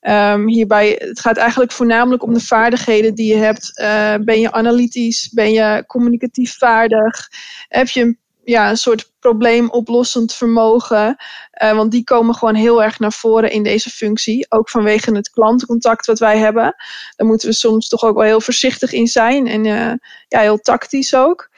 Um, 0.00 0.48
hierbij, 0.48 0.96
het 0.98 1.20
gaat 1.20 1.36
eigenlijk 1.36 1.72
voornamelijk 1.72 2.22
om 2.22 2.34
de 2.34 2.40
vaardigheden 2.40 3.14
die 3.14 3.34
je 3.34 3.40
hebt. 3.40 3.80
Uh, 3.80 4.14
ben 4.24 4.40
je 4.40 4.52
analytisch? 4.52 5.30
Ben 5.34 5.52
je 5.52 5.84
communicatief 5.86 6.56
vaardig? 6.56 7.28
Heb 7.68 7.88
je 7.88 8.00
een 8.00 8.18
ja, 8.44 8.70
een 8.70 8.76
soort 8.76 9.12
probleemoplossend 9.18 10.34
vermogen. 10.34 11.16
Uh, 11.62 11.72
want 11.72 11.90
die 11.90 12.04
komen 12.04 12.34
gewoon 12.34 12.54
heel 12.54 12.82
erg 12.82 12.98
naar 12.98 13.12
voren 13.12 13.50
in 13.50 13.62
deze 13.62 13.90
functie. 13.90 14.46
Ook 14.48 14.70
vanwege 14.70 15.14
het 15.14 15.30
klantencontact 15.30 16.06
wat 16.06 16.18
wij 16.18 16.38
hebben. 16.38 16.74
Daar 17.16 17.26
moeten 17.26 17.48
we 17.48 17.54
soms 17.54 17.88
toch 17.88 18.02
ook 18.02 18.14
wel 18.14 18.24
heel 18.24 18.40
voorzichtig 18.40 18.92
in 18.92 19.06
zijn. 19.06 19.46
En 19.46 19.64
uh, 19.64 19.92
ja, 20.28 20.40
heel 20.40 20.58
tactisch 20.58 21.14
ook. 21.14 21.50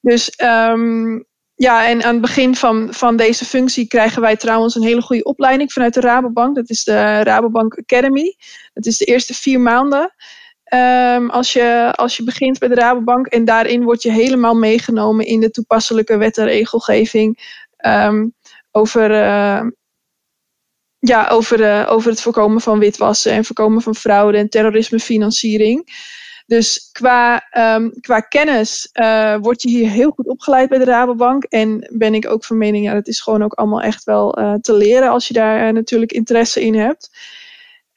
Dus 0.00 0.32
um, 0.42 1.28
ja, 1.54 1.88
en 1.88 2.02
aan 2.02 2.12
het 2.12 2.20
begin 2.20 2.54
van, 2.54 2.88
van 2.90 3.16
deze 3.16 3.44
functie 3.44 3.86
krijgen 3.86 4.20
wij 4.20 4.36
trouwens 4.36 4.74
een 4.74 4.82
hele 4.82 5.02
goede 5.02 5.24
opleiding 5.24 5.72
vanuit 5.72 5.94
de 5.94 6.00
Rabobank. 6.00 6.56
Dat 6.56 6.70
is 6.70 6.84
de 6.84 7.22
Rabobank 7.22 7.78
Academy. 7.78 8.36
Dat 8.72 8.86
is 8.86 8.96
de 8.96 9.04
eerste 9.04 9.34
vier 9.34 9.60
maanden. 9.60 10.14
Um, 10.74 11.30
als, 11.30 11.52
je, 11.52 11.92
als 11.94 12.16
je 12.16 12.24
begint 12.24 12.58
bij 12.58 12.68
de 12.68 12.74
Rabobank 12.74 13.26
en 13.26 13.44
daarin 13.44 13.82
word 13.82 14.02
je 14.02 14.12
helemaal 14.12 14.54
meegenomen 14.54 15.26
in 15.26 15.40
de 15.40 15.50
toepasselijke 15.50 16.16
wet 16.16 16.38
en 16.38 16.44
regelgeving 16.44 17.54
um, 17.86 18.34
over, 18.70 19.10
uh, 19.10 19.62
ja, 20.98 21.28
over, 21.28 21.60
uh, 21.60 21.86
over 21.88 22.10
het 22.10 22.20
voorkomen 22.20 22.60
van 22.60 22.78
witwassen 22.78 23.32
en 23.32 23.44
voorkomen 23.44 23.82
van 23.82 23.94
fraude 23.94 24.38
en 24.38 24.48
terrorismefinanciering. 24.48 25.86
Dus 26.46 26.88
qua, 26.92 27.38
qua 28.00 28.20
kennis 28.20 28.88
uh, 28.92 29.36
word 29.40 29.62
je 29.62 29.68
hier 29.68 29.90
heel 29.90 30.10
goed 30.10 30.28
opgeleid 30.28 30.68
bij 30.68 30.78
de 30.78 30.84
Rabobank. 30.84 31.44
En 31.44 31.88
ben 31.92 32.14
ik 32.14 32.30
ook 32.30 32.44
van 32.44 32.58
mening, 32.58 32.84
ja, 32.84 32.94
dat 32.94 33.08
is 33.08 33.20
gewoon 33.20 33.42
ook 33.42 33.52
allemaal 33.52 33.82
echt 33.82 34.04
wel 34.04 34.30
te 34.60 34.72
leren 34.72 35.10
als 35.10 35.28
je 35.28 35.34
daar 35.34 35.72
natuurlijk 35.72 36.12
interesse 36.12 36.60
in 36.64 36.74
hebt. 36.74 37.10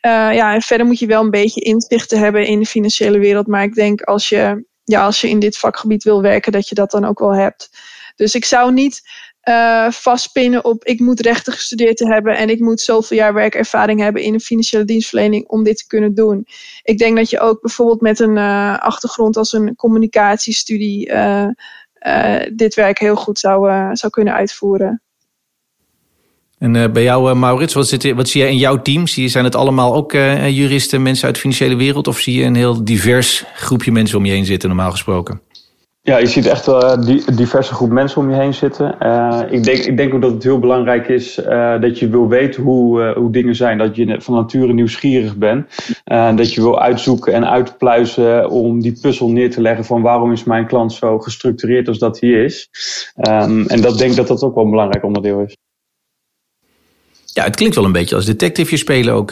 Uh, 0.06 0.12
ja, 0.12 0.54
en 0.54 0.62
verder 0.62 0.86
moet 0.86 1.00
je 1.00 1.06
wel 1.06 1.24
een 1.24 1.30
beetje 1.30 1.62
inzichten 1.62 2.20
hebben 2.20 2.46
in 2.46 2.60
de 2.60 2.66
financiële 2.66 3.20
wereld. 3.20 3.48
Maar 3.48 3.64
ik 3.64 3.74
denk 3.74 4.02
als 4.02 4.30
je, 4.30 4.66
ja, 4.84 5.06
als 5.06 5.22
je 5.22 5.30
in 5.30 5.40
dit 5.40 5.58
vakgebied 5.58 6.04
wil 6.04 6.22
werken, 6.22 6.52
dat 6.52 6.70
je 6.70 6.76
dat 6.76 6.92
dan 6.92 7.06
ook 7.06 7.20
wel 7.20 7.36
hebt. 7.36 7.70
Dus 8.16 8.36
ik 8.36 8.46
zou 8.46 8.74
niet 8.74 9.02
uh, 9.50 9.92
vastpinnen 9.92 10.66
op 10.66 10.84
ik 10.84 11.00
moet 11.00 11.20
rechten 11.20 11.54
gestudeerd 11.54 11.98
te 11.98 12.08
hebben 12.08 12.38
en 12.38 12.50
ik 12.50 12.60
moet 12.60 12.82
zoveel 12.82 13.18
jaar 13.18 13.34
werkervaring 13.34 14.00
hebben 14.00 14.22
in 14.22 14.34
de 14.34 14.40
financiële 14.40 14.86
dienstverlening 14.86 15.48
om 15.48 15.64
dit 15.64 15.78
te 15.78 15.88
kunnen 15.88 16.14
doen. 16.14 16.48
Ik 16.84 16.98
denk 16.98 17.18
dat 17.18 17.30
je 17.30 17.40
ook 17.40 17.62
bijvoorbeeld 17.62 18.02
met 18.02 18.20
een 18.20 18.38
uh, 18.38 18.80
achtergrond 18.80 19.38
als 19.38 19.54
een 19.54 19.76
communicatiestudie 19.76 21.12
dit 22.54 22.76
werk 22.76 23.00
heel 23.00 23.16
goed 23.16 23.40
zou, 23.40 23.70
zou 23.96 24.12
kunnen 24.12 24.34
uitvoeren. 24.34 25.02
En 26.64 26.92
bij 26.94 27.04
jou, 27.04 27.36
Maurits, 27.36 27.74
wat, 27.74 27.88
zit, 27.88 28.14
wat 28.14 28.30
zie 28.30 28.42
jij 28.42 28.50
in 28.50 28.58
jouw 28.58 28.82
team? 28.82 29.08
Zie 29.08 29.28
zijn 29.28 29.44
het 29.44 29.56
allemaal 29.56 29.96
ook 29.96 30.12
juristen, 30.48 31.02
mensen 31.02 31.26
uit 31.26 31.36
de 31.36 31.42
financiële 31.42 31.76
wereld? 31.76 32.08
Of 32.08 32.20
zie 32.20 32.40
je 32.40 32.46
een 32.46 32.56
heel 32.56 32.84
divers 32.84 33.46
groepje 33.54 33.92
mensen 33.92 34.18
om 34.18 34.26
je 34.26 34.32
heen 34.32 34.46
zitten, 34.46 34.70
normaal 34.70 34.92
gesproken? 34.92 35.42
Ja, 36.02 36.18
je 36.18 36.26
ziet 36.26 36.46
echt 36.46 36.66
wel 36.66 36.84
een 36.84 37.24
diverse 37.36 37.74
groep 37.74 37.90
mensen 37.90 38.22
om 38.22 38.30
je 38.30 38.36
heen 38.36 38.54
zitten. 38.54 38.92
Ik, 39.50 39.64
denk, 39.64 39.78
ik 39.78 39.98
denk 39.98 40.14
ook 40.14 40.22
dat 40.22 40.32
het 40.32 40.44
heel 40.44 40.60
belangrijk 40.60 41.08
is 41.08 41.36
dat 41.80 42.00
je 42.00 42.10
wil 42.10 42.28
weten 42.28 42.64
hoe, 42.64 43.14
hoe 43.16 43.32
dingen 43.32 43.56
zijn. 43.56 43.78
Dat 43.78 43.96
je 43.96 44.16
van 44.22 44.34
nature 44.34 44.74
nieuwsgierig 44.74 45.36
bent. 45.36 45.68
dat 46.36 46.54
je 46.54 46.62
wil 46.62 46.82
uitzoeken 46.82 47.34
en 47.34 47.50
uitpluizen 47.50 48.50
om 48.50 48.82
die 48.82 48.98
puzzel 49.02 49.30
neer 49.30 49.52
te 49.52 49.62
leggen 49.62 49.86
van 49.86 50.02
waarom 50.02 50.32
is 50.32 50.44
mijn 50.44 50.68
klant 50.68 50.94
zo 50.94 51.20
gestructureerd 51.20 51.88
als 51.88 52.00
dat 52.00 52.20
hij 52.20 52.30
is. 52.30 52.70
Um, 53.30 53.68
en 53.68 53.82
dat 53.82 53.98
denk 53.98 54.12
ik 54.12 54.18
dat 54.18 54.28
dat 54.28 54.44
ook 54.44 54.56
wel 54.56 54.64
een 54.64 54.70
belangrijk 54.70 55.04
onderdeel 55.04 55.40
is. 55.40 55.56
Ja, 57.34 57.44
het 57.44 57.56
klinkt 57.56 57.76
wel 57.76 57.86
een 57.86 57.92
beetje 57.92 58.16
als 58.16 58.26
detective 58.26 58.78
spelen 58.78 59.14
ook. 59.14 59.32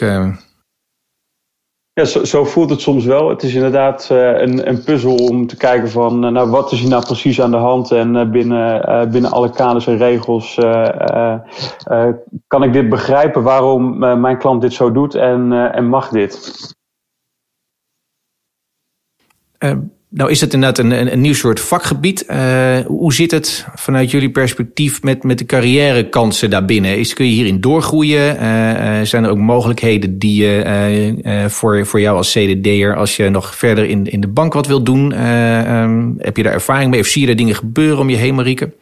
Ja, 1.94 2.04
zo, 2.04 2.24
zo, 2.24 2.44
voelt 2.44 2.70
het 2.70 2.80
soms 2.80 3.04
wel. 3.04 3.28
Het 3.28 3.42
is 3.42 3.54
inderdaad 3.54 4.08
uh, 4.12 4.18
een, 4.18 4.68
een 4.68 4.82
puzzel 4.84 5.14
om 5.14 5.46
te 5.46 5.56
kijken 5.56 5.90
van, 5.90 6.24
uh, 6.24 6.30
nou, 6.30 6.50
wat 6.50 6.72
is 6.72 6.80
hier 6.80 6.88
nou 6.88 7.04
precies 7.04 7.40
aan 7.40 7.50
de 7.50 7.56
hand? 7.56 7.90
En 7.90 8.30
binnen, 8.30 9.10
binnen 9.10 9.30
alle 9.30 9.50
kaders 9.50 9.86
en 9.86 9.96
regels 9.96 10.54
kan 12.46 12.62
ik 12.62 12.72
dit 12.72 12.88
begrijpen 12.88 13.42
waarom 13.42 13.98
mijn 13.98 14.38
klant 14.38 14.60
dit 14.60 14.72
zo 14.72 14.92
doet 14.92 15.14
en, 15.14 15.52
en 15.72 15.86
mag 15.86 16.08
dit? 16.08 16.74
Nou 20.14 20.30
is 20.30 20.40
het 20.40 20.54
inderdaad 20.54 20.84
een, 20.84 20.90
een, 20.90 21.12
een 21.12 21.20
nieuw 21.20 21.34
soort 21.34 21.60
vakgebied. 21.60 22.24
Uh, 22.28 22.78
hoe 22.86 23.14
zit 23.14 23.30
het 23.30 23.66
vanuit 23.74 24.10
jullie 24.10 24.30
perspectief 24.30 25.02
met, 25.02 25.22
met 25.22 25.38
de 25.38 25.46
carrièrekansen 25.46 26.50
daarbinnen? 26.50 26.98
Is, 26.98 27.14
kun 27.14 27.26
je 27.26 27.32
hierin 27.32 27.60
doorgroeien? 27.60 28.34
Uh, 28.34 29.00
zijn 29.02 29.24
er 29.24 29.30
ook 29.30 29.38
mogelijkheden 29.38 30.18
die 30.18 30.42
je 30.42 31.46
voor, 31.48 31.86
voor 31.86 32.00
jou 32.00 32.16
als 32.16 32.32
CDD'er, 32.32 32.96
als 32.96 33.16
je 33.16 33.28
nog 33.28 33.54
verder 33.54 33.84
in, 33.84 34.06
in 34.06 34.20
de 34.20 34.28
bank 34.28 34.52
wat 34.52 34.66
wilt 34.66 34.86
doen, 34.86 35.26
um, 35.26 36.14
heb 36.18 36.36
je 36.36 36.42
daar 36.42 36.52
ervaring 36.52 36.90
mee? 36.90 37.00
Of 37.00 37.06
zie 37.06 37.20
je 37.20 37.26
daar 37.26 37.36
dingen 37.36 37.54
gebeuren 37.54 37.98
om 37.98 38.10
je 38.10 38.16
heen, 38.16 38.34
Marieke? 38.34 38.72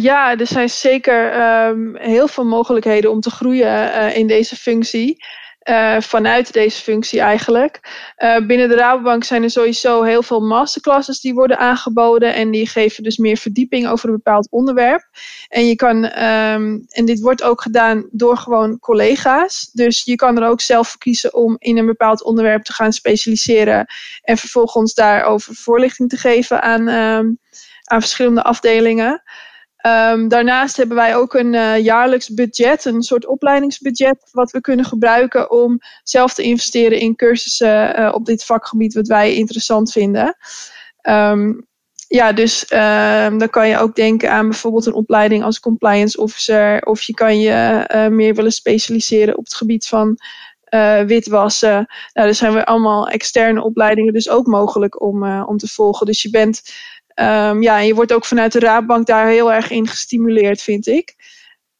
ja, 0.00 0.36
er 0.36 0.46
zijn 0.46 0.68
zeker 0.68 1.40
um, 1.68 1.96
heel 1.96 2.28
veel 2.28 2.44
mogelijkheden 2.44 3.10
om 3.10 3.20
te 3.20 3.30
groeien 3.30 4.14
in 4.14 4.26
deze 4.26 4.56
functie. 4.56 5.16
Uh, 5.68 6.00
vanuit 6.00 6.52
deze 6.52 6.82
functie 6.82 7.20
eigenlijk. 7.20 7.80
Uh, 8.18 8.46
binnen 8.46 8.68
de 8.68 8.74
Rabobank 8.74 9.24
zijn 9.24 9.42
er 9.42 9.50
sowieso 9.50 10.02
heel 10.02 10.22
veel 10.22 10.40
masterclasses 10.40 11.20
die 11.20 11.34
worden 11.34 11.58
aangeboden 11.58 12.34
en 12.34 12.50
die 12.50 12.66
geven 12.66 13.02
dus 13.02 13.16
meer 13.16 13.36
verdieping 13.36 13.88
over 13.88 14.08
een 14.08 14.14
bepaald 14.14 14.50
onderwerp. 14.50 15.08
En 15.48 15.66
je 15.66 15.76
kan, 15.76 16.04
um, 16.04 16.84
en 16.88 17.04
dit 17.04 17.20
wordt 17.20 17.42
ook 17.42 17.62
gedaan 17.62 18.08
door 18.10 18.36
gewoon 18.36 18.78
collega's. 18.78 19.70
Dus 19.72 20.04
je 20.04 20.14
kan 20.16 20.38
er 20.38 20.48
ook 20.48 20.60
zelf 20.60 20.88
voor 20.88 20.98
kiezen 20.98 21.34
om 21.34 21.56
in 21.58 21.78
een 21.78 21.86
bepaald 21.86 22.22
onderwerp 22.22 22.62
te 22.62 22.72
gaan 22.72 22.92
specialiseren 22.92 23.86
en 24.22 24.36
vervolgens 24.36 24.94
daarover 24.94 25.54
voorlichting 25.54 26.08
te 26.08 26.16
geven 26.16 26.62
aan, 26.62 26.88
um, 26.88 27.38
aan 27.84 28.00
verschillende 28.00 28.42
afdelingen. 28.42 29.22
Um, 29.86 30.28
daarnaast 30.28 30.76
hebben 30.76 30.96
wij 30.96 31.16
ook 31.16 31.34
een 31.34 31.52
uh, 31.54 31.78
jaarlijks 31.78 32.34
budget, 32.34 32.84
een 32.84 33.02
soort 33.02 33.26
opleidingsbudget, 33.26 34.28
wat 34.32 34.50
we 34.50 34.60
kunnen 34.60 34.84
gebruiken 34.84 35.50
om 35.50 35.78
zelf 36.02 36.34
te 36.34 36.42
investeren 36.42 36.98
in 36.98 37.16
cursussen 37.16 38.00
uh, 38.00 38.10
op 38.14 38.24
dit 38.24 38.44
vakgebied 38.44 38.94
wat 38.94 39.06
wij 39.06 39.34
interessant 39.34 39.92
vinden. 39.92 40.36
Um, 41.02 41.66
ja, 42.08 42.32
dus 42.32 42.72
um, 42.72 43.38
dan 43.38 43.50
kan 43.50 43.68
je 43.68 43.78
ook 43.78 43.94
denken 43.94 44.30
aan 44.30 44.48
bijvoorbeeld 44.48 44.86
een 44.86 44.92
opleiding 44.92 45.44
als 45.44 45.60
compliance 45.60 46.20
officer, 46.20 46.82
of 46.82 47.02
je 47.02 47.14
kan 47.14 47.40
je 47.40 47.88
uh, 47.94 48.06
meer 48.06 48.34
willen 48.34 48.52
specialiseren 48.52 49.36
op 49.36 49.44
het 49.44 49.54
gebied 49.54 49.86
van 49.86 50.18
witwassen. 51.06 51.86
Nou, 52.12 52.28
er 52.28 52.34
zijn 52.34 52.52
weer 52.52 52.64
allemaal 52.64 53.08
externe 53.08 53.62
opleidingen 53.62 54.12
dus 54.12 54.28
ook 54.28 54.46
mogelijk 54.46 55.02
om, 55.02 55.42
om 55.42 55.56
te 55.56 55.68
volgen. 55.68 56.06
Dus 56.06 56.22
je 56.22 56.30
bent 56.30 56.62
Um, 57.20 57.62
ja, 57.62 57.78
en 57.78 57.86
je 57.86 57.94
wordt 57.94 58.12
ook 58.12 58.24
vanuit 58.24 58.52
de 58.52 58.58
Raadbank 58.58 59.06
daar 59.06 59.28
heel 59.28 59.52
erg 59.52 59.70
in 59.70 59.86
gestimuleerd, 59.86 60.62
vind 60.62 60.86
ik. 60.86 61.14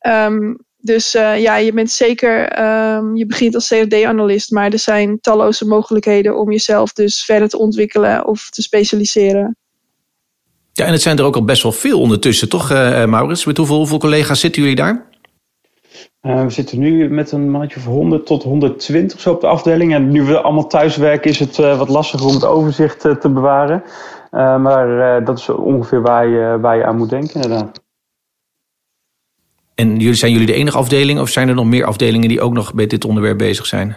Um, 0.06 0.58
dus 0.80 1.14
uh, 1.14 1.40
ja, 1.40 1.56
je 1.56 1.72
bent 1.72 1.90
zeker, 1.90 2.62
um, 2.96 3.16
je 3.16 3.26
begint 3.26 3.54
als 3.54 3.68
CFD-analyst, 3.68 4.50
maar 4.50 4.72
er 4.72 4.78
zijn 4.78 5.20
talloze 5.20 5.66
mogelijkheden 5.66 6.38
om 6.38 6.50
jezelf 6.50 6.92
dus 6.92 7.24
verder 7.24 7.48
te 7.48 7.58
ontwikkelen 7.58 8.26
of 8.26 8.50
te 8.50 8.62
specialiseren. 8.62 9.56
Ja, 10.72 10.84
en 10.84 10.92
het 10.92 11.02
zijn 11.02 11.18
er 11.18 11.24
ook 11.24 11.34
al 11.34 11.44
best 11.44 11.62
wel 11.62 11.72
veel 11.72 12.00
ondertussen, 12.00 12.48
toch, 12.48 12.70
uh, 12.70 13.04
Maurits? 13.04 13.44
Met 13.44 13.56
hoeveel, 13.56 13.76
hoeveel 13.76 13.98
collega's 13.98 14.40
zitten 14.40 14.62
jullie 14.62 14.76
daar? 14.76 15.08
Uh, 16.22 16.42
we 16.42 16.50
zitten 16.50 16.78
nu 16.78 17.08
met 17.10 17.32
een 17.32 17.50
mannetje 17.50 17.80
van 17.80 17.92
100 17.92 18.26
tot 18.26 18.42
120 18.42 19.20
zo 19.20 19.32
op 19.32 19.40
de 19.40 19.46
afdeling. 19.46 19.94
En 19.94 20.10
nu 20.10 20.22
we 20.22 20.40
allemaal 20.40 20.66
thuiswerken 20.66 21.30
is 21.30 21.38
het 21.38 21.58
uh, 21.58 21.78
wat 21.78 21.88
lastiger 21.88 22.26
om 22.26 22.34
het 22.34 22.44
overzicht 22.44 23.04
uh, 23.04 23.16
te 23.16 23.28
bewaren. 23.28 23.82
Uh, 24.30 24.58
maar 24.58 25.18
uh, 25.18 25.26
dat 25.26 25.38
is 25.38 25.48
ongeveer 25.48 26.02
waar 26.02 26.26
je, 26.26 26.58
waar 26.60 26.76
je 26.76 26.84
aan 26.84 26.96
moet 26.96 27.10
denken 27.10 27.34
inderdaad. 27.34 27.82
En 29.74 29.96
jullie, 29.96 30.14
zijn 30.14 30.32
jullie 30.32 30.46
de 30.46 30.52
enige 30.52 30.78
afdeling 30.78 31.20
of 31.20 31.28
zijn 31.28 31.48
er 31.48 31.54
nog 31.54 31.66
meer 31.66 31.84
afdelingen 31.84 32.28
die 32.28 32.40
ook 32.40 32.52
nog 32.52 32.74
met 32.74 32.90
dit 32.90 33.04
onderwerp 33.04 33.38
bezig 33.38 33.66
zijn? 33.66 33.96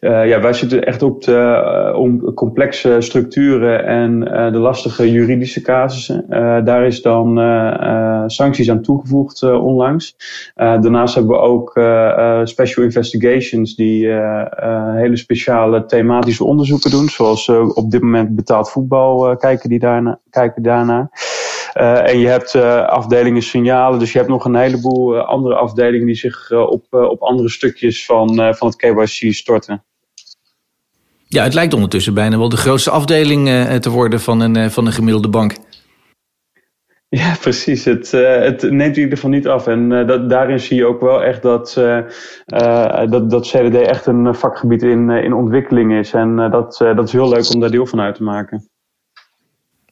Uh, 0.00 0.28
ja, 0.28 0.40
wij 0.40 0.52
zitten 0.52 0.84
echt 0.84 1.02
op 1.02 1.22
de 1.22 1.90
uh, 1.92 1.98
om 1.98 2.34
complexe 2.34 2.96
structuren 2.98 3.84
en 3.84 4.22
uh, 4.22 4.52
de 4.52 4.58
lastige 4.58 5.10
juridische 5.10 5.60
casussen. 5.60 6.24
daar 6.64 6.86
is 6.86 7.02
dan 7.02 7.38
sancties 8.26 8.70
aan 8.70 8.82
toegevoegd 8.82 9.42
onlangs. 9.42 10.16
daarnaast 10.54 11.14
hebben 11.14 11.32
we 11.32 11.42
ook 11.42 11.70
special 12.48 12.84
investigations 12.84 13.74
die 13.74 14.08
hele 14.94 15.16
speciale 15.16 15.84
thematische 15.84 16.44
onderzoeken 16.44 16.90
doen. 16.90 17.08
Zoals 17.08 17.48
op 17.74 17.90
dit 17.90 18.02
moment 18.02 18.36
betaald 18.36 18.70
voetbal 18.70 19.36
kijken 19.36 19.68
die 19.68 19.78
daarna. 19.78 20.18
Kijken 20.30 20.62
daarna. 20.62 21.10
Uh, 21.76 22.08
en 22.08 22.18
je 22.18 22.26
hebt 22.26 22.54
uh, 22.54 22.86
afdelingen 22.86 23.42
signalen, 23.42 23.98
dus 23.98 24.12
je 24.12 24.18
hebt 24.18 24.30
nog 24.30 24.44
een 24.44 24.54
heleboel 24.54 25.16
uh, 25.16 25.24
andere 25.24 25.54
afdelingen 25.54 26.06
die 26.06 26.14
zich 26.14 26.52
op, 26.52 26.84
op 26.90 27.22
andere 27.22 27.48
stukjes 27.48 28.04
van, 28.04 28.54
van 28.54 28.68
het 28.68 28.76
KYC 28.76 29.34
storten. 29.34 29.84
Ja, 31.28 31.42
het 31.42 31.54
lijkt 31.54 31.74
ondertussen 31.74 32.14
bijna 32.14 32.38
wel 32.38 32.48
de 32.48 32.56
grootste 32.56 32.90
afdeling 32.90 33.48
te 33.80 33.90
worden 33.90 34.20
van 34.20 34.40
een, 34.40 34.70
van 34.70 34.86
een 34.86 34.92
gemiddelde 34.92 35.28
bank. 35.28 35.56
Ja, 37.08 37.36
precies. 37.40 37.84
Het, 37.84 38.10
het 38.10 38.62
neemt 38.62 38.96
in 38.96 39.02
ieder 39.02 39.16
geval 39.16 39.30
niet 39.30 39.48
af. 39.48 39.66
En 39.66 39.88
dat, 39.88 40.30
daarin 40.30 40.60
zie 40.60 40.76
je 40.76 40.86
ook 40.86 41.00
wel 41.00 41.22
echt 41.22 41.42
dat, 41.42 41.74
dat, 43.08 43.30
dat 43.30 43.46
CDD 43.46 43.74
echt 43.74 44.06
een 44.06 44.34
vakgebied 44.34 44.82
in, 44.82 45.10
in 45.10 45.32
ontwikkeling 45.32 45.92
is. 45.92 46.12
En 46.12 46.36
dat, 46.36 46.76
dat 46.78 47.04
is 47.04 47.12
heel 47.12 47.28
leuk 47.28 47.54
om 47.54 47.60
daar 47.60 47.70
deel 47.70 47.86
van 47.86 48.00
uit 48.00 48.14
te 48.14 48.22
maken. 48.22 48.68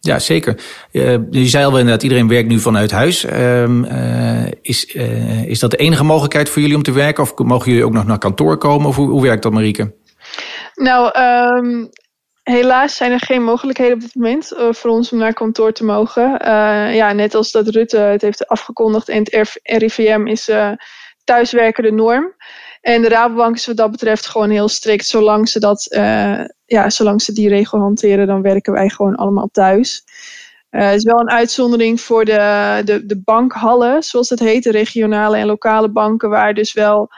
Ja, 0.05 0.19
zeker. 0.19 0.61
Uh, 0.93 1.17
je 1.31 1.47
zei 1.47 1.64
al 1.64 1.79
inderdaad, 1.79 2.03
iedereen 2.03 2.29
werkt 2.29 2.49
nu 2.49 2.59
vanuit 2.59 2.90
huis. 2.90 3.25
Uh, 3.25 3.69
uh, 3.69 4.47
is, 4.62 4.95
uh, 4.95 5.45
is 5.45 5.59
dat 5.59 5.71
de 5.71 5.77
enige 5.77 6.05
mogelijkheid 6.05 6.49
voor 6.49 6.62
jullie 6.62 6.77
om 6.77 6.83
te 6.83 6.93
werken? 6.93 7.23
Of 7.23 7.38
mogen 7.38 7.71
jullie 7.71 7.87
ook 7.87 7.93
nog 7.93 8.07
naar 8.07 8.19
kantoor 8.19 8.59
komen? 8.59 8.87
Of 8.87 8.97
hoe, 8.97 9.11
hoe 9.11 9.23
werkt 9.23 9.43
dat, 9.43 9.53
Marieke? 9.53 9.95
Nou, 10.75 11.19
um, 11.59 11.88
helaas 12.43 12.97
zijn 12.97 13.12
er 13.12 13.21
geen 13.21 13.43
mogelijkheden 13.43 13.95
op 13.95 14.01
dit 14.01 14.14
moment 14.14 14.53
voor 14.57 14.90
ons 14.90 15.12
om 15.12 15.19
naar 15.19 15.35
kantoor 15.35 15.73
te 15.73 15.85
mogen. 15.85 16.38
ja, 16.95 17.12
net 17.12 17.35
als 17.35 17.53
dat 17.53 17.69
Rutte 17.69 17.99
het 17.99 18.23
heeft 18.23 18.49
afgekondigd 18.49 19.09
en 19.09 19.19
het 19.19 19.61
RIVM 19.62 20.27
is 20.27 20.51
thuiswerken 21.25 21.83
de 21.83 21.93
norm. 21.93 22.35
En 22.85 23.03
de 23.03 23.09
Rabobank 23.09 23.57
is 23.57 23.66
wat 23.66 23.77
dat 23.77 23.90
betreft 23.90 24.27
gewoon 24.27 24.51
heel 24.51 24.68
strikt. 24.68 25.07
Zolang 25.07 25.49
ze, 25.49 25.61
dat, 25.61 25.87
uh, 25.90 26.44
ja, 26.64 26.90
zolang 26.90 27.23
ze 27.23 27.33
die 27.33 27.49
regel 27.49 27.79
hanteren, 27.79 28.27
dan 28.27 28.42
werken 28.42 28.73
wij 28.73 28.88
gewoon 28.88 29.14
allemaal 29.14 29.49
thuis. 29.53 30.05
Uh, 30.70 30.94
is 30.94 31.05
wel 31.05 31.20
een 31.20 31.31
uitzondering 31.31 32.01
voor 32.01 32.25
de, 32.25 32.83
de, 32.85 33.07
de 33.07 33.20
bankhallen, 33.20 34.03
zoals 34.03 34.29
het 34.29 34.38
heet, 34.38 34.62
de 34.62 34.70
regionale 34.70 35.37
en 35.37 35.47
lokale 35.47 35.88
banken, 35.88 36.29
waar 36.29 36.55
dus 36.55 36.73
wel 36.73 37.09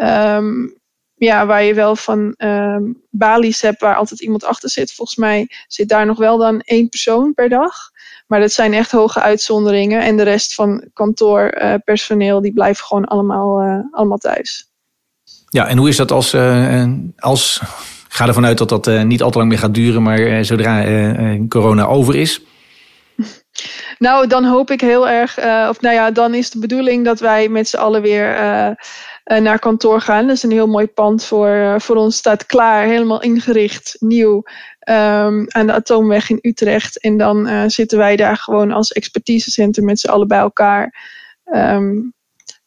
um, 0.00 0.78
ja, 1.14 1.46
waar 1.46 1.62
je 1.62 1.74
wel 1.74 1.96
van 1.96 2.34
um, 2.38 3.02
balies 3.10 3.60
hebt 3.60 3.80
waar 3.80 3.96
altijd 3.96 4.20
iemand 4.20 4.44
achter 4.44 4.70
zit. 4.70 4.92
Volgens 4.92 5.18
mij 5.18 5.50
zit 5.66 5.88
daar 5.88 6.06
nog 6.06 6.18
wel 6.18 6.38
dan 6.38 6.60
één 6.60 6.88
persoon 6.88 7.34
per 7.34 7.48
dag. 7.48 7.74
Maar 8.26 8.40
dat 8.40 8.52
zijn 8.52 8.72
echt 8.72 8.90
hoge 8.90 9.20
uitzonderingen. 9.20 10.02
En 10.02 10.16
de 10.16 10.22
rest 10.22 10.54
van 10.54 10.88
kantoorpersoneel, 10.92 12.36
uh, 12.36 12.42
die 12.42 12.52
blijven 12.52 12.84
gewoon 12.84 13.04
allemaal, 13.04 13.82
allemaal 13.90 14.18
thuis. 14.18 14.71
Ja, 15.52 15.66
en 15.66 15.78
hoe 15.78 15.88
is 15.88 15.96
dat 15.96 16.10
als, 16.10 16.34
uh, 16.34 16.84
als 17.18 17.60
ik 18.08 18.14
ga 18.14 18.26
ervan 18.26 18.46
uit 18.46 18.58
dat 18.58 18.68
dat 18.68 18.86
uh, 18.86 19.02
niet 19.02 19.22
al 19.22 19.30
te 19.30 19.38
lang 19.38 19.50
meer 19.50 19.58
gaat 19.58 19.74
duren, 19.74 20.02
maar 20.02 20.44
zodra 20.44 20.84
corona 21.48 21.84
over 21.84 22.16
is? 22.16 22.40
Nou, 23.98 24.26
dan 24.26 24.44
hoop 24.44 24.70
ik 24.70 24.80
heel 24.80 25.08
erg, 25.08 25.38
of 25.68 25.80
nou 25.80 25.94
ja, 25.94 26.10
dan 26.10 26.34
is 26.34 26.50
de 26.50 26.58
bedoeling 26.58 27.04
dat 27.04 27.20
wij 27.20 27.48
met 27.48 27.68
z'n 27.68 27.76
allen 27.76 28.02
weer 28.02 28.26
naar 29.24 29.58
kantoor 29.58 30.00
gaan. 30.00 30.30
Is 30.30 30.42
een 30.42 30.50
heel 30.50 30.66
mooi 30.66 30.86
pand 30.86 31.24
voor, 31.24 31.74
voor 31.80 31.96
ons, 31.96 32.16
staat 32.16 32.46
klaar, 32.46 32.84
helemaal 32.84 33.22
ingericht, 33.22 33.96
nieuw, 33.98 34.36
um, 34.88 35.46
aan 35.48 35.66
de 35.66 35.72
Atoomweg 35.72 36.30
in 36.30 36.38
Utrecht. 36.40 37.00
En 37.00 37.16
dan 37.16 37.70
zitten 37.70 37.98
wij 37.98 38.16
daar 38.16 38.36
gewoon 38.36 38.72
als 38.72 38.92
expertisecentrum 38.92 39.84
met 39.84 40.00
z'n 40.00 40.08
allen 40.08 40.28
bij 40.28 40.38
elkaar. 40.38 40.94
Um, 41.44 42.14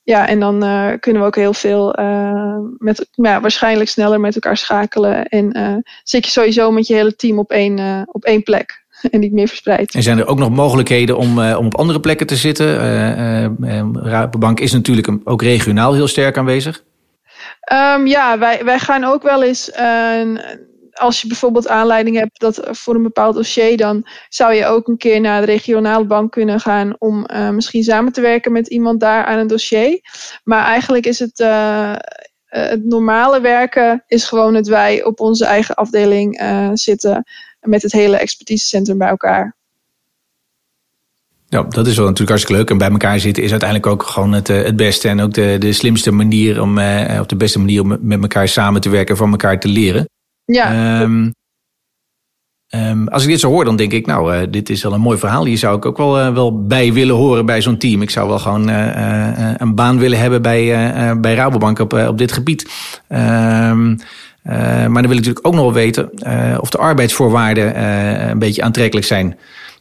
ja, 0.06 0.28
en 0.28 0.39
dan 0.39 0.60
kunnen 1.00 1.22
we 1.22 1.28
ook 1.28 1.36
heel 1.36 1.54
veel 1.54 1.96
met, 2.78 3.08
ja, 3.12 3.41
waarschijnlijk 3.41 3.89
sneller 3.89 4.20
met 4.20 4.36
elkaar 4.36 4.58
schakelen. 4.58 5.26
En 5.26 5.84
zit 6.04 6.26
je 6.26 6.32
sowieso 6.32 6.72
met 6.72 6.88
je 6.88 6.94
hele 6.94 7.15
team 7.15 7.39
op 7.39 7.52
één, 7.52 8.06
op 8.12 8.24
één 8.24 8.44
plek. 8.44 8.84
en 9.12 9.20
niet 9.20 9.32
meer 9.32 9.48
verspreid. 9.48 9.94
En 9.94 10.04
zijn 10.04 10.18
er 10.18 10.28
ook 10.28 10.39
nog 10.39 10.50
mogelijkheden 10.50 11.18
om, 11.18 11.39
uh, 11.39 11.58
om 11.58 11.65
op 11.65 11.76
andere 11.76 12.00
plekken 12.00 12.28
te 12.28 12.36
zitten? 12.36 12.68
Uh, 13.62 13.82
Rabobank 13.94 14.60
is 14.60 14.72
natuurlijk 14.72 15.10
ook 15.24 15.41
regionaal 15.41 15.94
heel 15.94 16.08
sterk 16.08 16.38
aanwezig. 16.38 16.84
Um, 17.74 18.08
ja, 18.08 18.39
wij, 18.39 18.62
wij 18.65 18.80
gaan 18.80 19.04
ook 19.04 19.24
wel 19.24 19.44
eens. 19.44 19.72
Als 20.99 21.21
je 21.21 21.27
bijvoorbeeld 21.27 21.67
aanleiding 21.67 22.17
hebt 22.17 22.39
dat 22.39 22.67
voor 22.71 22.95
een 22.95 23.03
bepaald 23.03 23.36
dossier, 23.36 23.77
dan 23.77 24.08
zou 24.29 24.53
je 24.53 24.65
ook 24.65 24.88
een 24.88 24.97
keer 24.97 25.21
naar 25.21 25.39
de 25.39 25.51
regionale 25.51 26.05
bank 26.05 26.31
kunnen 26.31 26.60
gaan 26.60 26.95
om 26.99 27.25
misschien 27.51 27.84
samen 27.84 28.12
te 28.12 28.21
werken 28.21 28.51
met 28.51 28.67
iemand 28.67 28.99
daar 28.99 29.25
aan 29.25 29.39
een 29.39 29.47
dossier. 29.47 29.99
Maar 30.43 30.65
eigenlijk 30.65 31.05
is 31.05 31.19
het 31.19 31.45
het 32.45 32.86
normale 32.86 33.41
werken 33.41 34.03
is 34.08 34.25
gewoon 34.25 34.53
dat 34.53 34.67
wij 34.67 35.03
op 35.03 35.19
onze 35.19 35.45
eigen 35.45 35.75
afdeling 35.75 36.41
zitten 36.73 37.23
met 37.60 37.81
het 37.81 37.91
hele 37.91 38.17
expertisecentrum 38.17 38.97
bij 38.97 39.08
elkaar. 39.08 39.55
Ja, 41.47 41.63
dat 41.63 41.88
is 41.88 41.95
wel 41.95 42.05
natuurlijk 42.05 42.29
hartstikke 42.29 42.62
leuk. 42.62 42.69
En 42.69 42.77
bij 42.77 42.89
elkaar 42.89 43.19
zitten 43.19 43.43
is 43.43 43.51
uiteindelijk 43.51 43.91
ook 43.91 44.03
gewoon 44.03 44.31
het, 44.31 44.49
eh, 44.49 44.63
het 44.63 44.75
beste 44.75 45.08
en 45.08 45.19
ook 45.19 45.34
de, 45.34 45.55
de 45.60 45.73
slimste 45.73 46.12
manier 46.12 46.62
om, 46.62 46.77
uh, 46.77 47.17
of 47.19 47.25
de 47.25 47.36
beste 47.36 47.60
manier 47.60 47.81
om 47.81 47.97
met 48.01 48.21
elkaar 48.21 48.47
samen 48.47 48.81
te 48.81 48.89
werken 48.89 49.10
en 49.10 49.17
van 49.17 49.31
elkaar 49.31 49.60
te 49.60 49.67
leren. 49.67 50.10
Ja. 50.45 51.01
Um, 51.01 51.34
um, 52.69 53.08
als 53.08 53.23
ik 53.23 53.29
dit 53.29 53.39
zo 53.39 53.49
hoor, 53.49 53.65
dan 53.65 53.75
denk 53.75 53.91
ik, 53.91 54.05
nou, 54.05 54.36
uh, 54.36 54.47
dit 54.49 54.69
is 54.69 54.84
wel 54.84 54.93
een 54.93 55.01
mooi 55.01 55.17
verhaal. 55.17 55.45
Hier 55.45 55.58
zou 55.58 55.77
ik 55.77 55.86
ook 55.86 55.97
wel, 55.97 56.34
wel 56.34 56.65
bij 56.65 56.93
willen 56.93 57.15
horen 57.15 57.45
bij 57.45 57.62
zo'n 57.62 57.77
team. 57.77 58.01
Ik 58.01 58.10
zou 58.10 58.27
wel 58.27 58.39
gewoon 58.39 58.67
een 58.67 59.75
baan 59.75 59.99
willen 59.99 60.19
hebben 60.19 60.41
bij, 60.41 61.19
bij 61.19 61.34
Rabobank 61.34 61.79
op, 61.79 61.93
op 61.93 62.17
dit 62.17 62.31
gebied. 62.31 62.63
Um, 63.10 63.89
uh, 64.43 64.53
maar 64.88 65.01
dan 65.01 65.08
wil 65.08 65.17
ik 65.17 65.25
natuurlijk 65.25 65.47
ook 65.47 65.53
nog 65.53 65.63
wel 65.63 65.73
weten 65.73 66.12
of 66.62 66.69
de 66.69 66.77
arbeidsvoorwaarden 66.77 67.81
een 68.29 68.39
beetje 68.39 68.63
aantrekkelijk 68.63 69.08
zijn. 69.08 69.39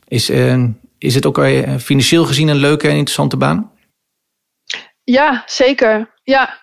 Is, 0.08 0.30
is 0.98 1.14
het 1.14 1.26
ook 1.26 1.46
financieel 1.80 2.24
gezien 2.24 2.48
een 2.48 2.56
leuke 2.56 2.88
en 2.88 2.96
interessante 2.96 3.36
baan? 3.36 3.70
Ja, 5.02 5.42
zeker. 5.46 6.10
Ja. 6.22 6.62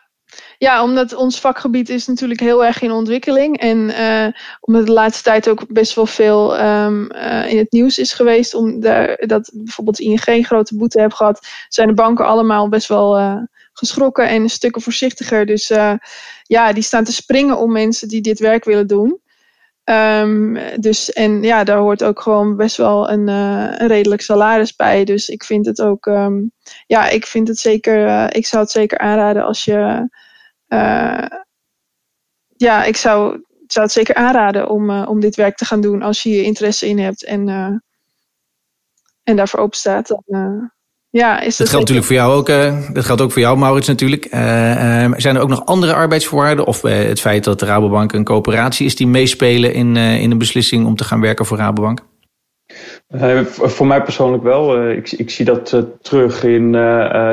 Ja, 0.62 0.84
omdat 0.84 1.14
ons 1.14 1.40
vakgebied 1.40 1.90
is 1.90 2.08
natuurlijk 2.08 2.40
heel 2.40 2.66
erg 2.66 2.82
in 2.82 2.92
ontwikkeling. 2.92 3.58
En 3.58 3.94
omdat 4.60 4.86
de 4.86 4.92
laatste 4.92 5.24
tijd 5.24 5.50
ook 5.50 5.74
best 5.74 5.96
wel 5.96 6.06
veel 6.06 6.60
um, 6.60 7.12
in 7.48 7.58
het 7.58 7.72
nieuws 7.72 7.98
is 7.98 8.14
geweest. 8.14 8.54
Omdat 8.54 9.18
dat 9.20 9.52
bijvoorbeeld 9.54 10.00
ING 10.00 10.26
een 10.26 10.44
grote 10.44 10.76
boete 10.76 11.02
heeft 11.02 11.16
gehad. 11.16 11.48
Zijn 11.68 11.88
de 11.88 11.94
banken 11.94 12.26
allemaal 12.26 12.70
best 12.70 12.88
wel 12.88 13.40
geschrokken 13.74 14.28
en 14.28 14.50
stukken 14.50 14.82
voorzichtiger. 14.82 15.46
Dus 15.46 15.72
uh, 15.72 15.94
ja, 16.44 16.74
die 16.74 16.84
staan 16.84 17.04
te 17.04 17.14
springen 17.14 17.58
om 17.58 17.72
mensen 17.72 18.08
die 18.08 18.22
dit 18.22 18.40
werk 18.40 18.64
willen 18.64 18.88
doen. 18.88 19.20
Um, 19.84 20.60
dus 20.80 21.14
en 21.14 21.44
ja, 21.44 21.64
daar 21.64 21.78
hoort 21.78 22.04
ook 22.04 22.22
gewoon 22.22 22.56
best 22.56 22.78
wel 22.78 23.10
een, 23.10 23.28
uh, 23.28 23.74
een 23.78 23.88
redelijk 23.88 24.22
salaris 24.22 24.76
bij. 24.76 25.04
Dus 25.04 25.30
ik 25.30 25.44
vind 25.44 25.66
het 25.66 25.82
ook, 25.82 26.06
um, 26.06 26.52
ja, 26.88 27.10
ik 27.10 27.26
vind 27.26 27.48
het 27.48 27.58
zeker, 27.58 28.06
uh, 28.08 28.28
ik 28.30 28.46
zou 28.46 28.64
het 28.64 28.72
zeker 28.72 28.98
aanraden 28.98 29.44
als 29.44 29.64
je, 29.64 30.10
ja, 32.56 32.84
ik 32.84 32.98
zou, 32.98 33.44
zou 33.68 33.86
het 33.86 33.92
zeker 33.92 34.16
aanraden 34.16 34.70
om, 34.70 35.04
om 35.04 35.20
dit 35.20 35.36
werk 35.36 35.56
te 35.56 35.66
gaan 35.66 35.82
doen 35.82 36.02
als 36.02 36.24
je 36.24 36.30
je 36.30 36.44
interesse 36.44 36.88
in 36.88 37.00
hebt 37.00 37.24
en, 37.24 37.50
en 39.24 39.36
daarvoor 39.36 39.60
open 39.60 39.78
staat. 39.78 40.08
Dan, 40.08 40.72
ja, 41.10 41.40
is 41.40 41.58
dat, 41.58 41.70
geldt 41.70 41.90
natuurlijk 41.90 42.08
voor 42.08 42.16
jou 42.16 42.34
ook. 42.34 42.48
Dat 42.94 43.06
geldt 43.06 43.22
ook 43.22 43.32
voor 43.32 43.42
jou, 43.42 43.58
Maurits, 43.58 43.88
natuurlijk. 43.88 44.26
Uh, 44.26 44.32
zijn 45.16 45.36
er 45.36 45.42
ook 45.42 45.50
nog 45.50 45.66
andere 45.66 45.94
arbeidsvoorwaarden? 45.94 46.66
Of 46.66 46.82
het 46.82 47.20
feit 47.20 47.44
dat 47.44 47.60
de 47.60 47.66
Rabobank 47.66 48.14
een 48.14 48.24
coöperatie 48.24 48.86
is 48.86 48.96
die 48.96 49.08
meespelen 49.08 49.74
in, 49.74 49.96
in 49.96 50.32
een 50.32 50.38
beslissing 50.38 50.86
om 50.86 50.96
te 50.96 51.04
gaan 51.04 51.22
werken 51.22 51.46
voor 51.46 51.58
Rabobank? 51.58 52.02
Voor 53.52 53.88
mij 53.88 54.02
persoonlijk 54.04 54.44
wel. 54.44 54.90
Ik, 54.90 55.12
ik, 55.12 55.30
zie 55.30 55.46
dat 55.46 55.84
terug 56.02 56.44
in 56.44 56.72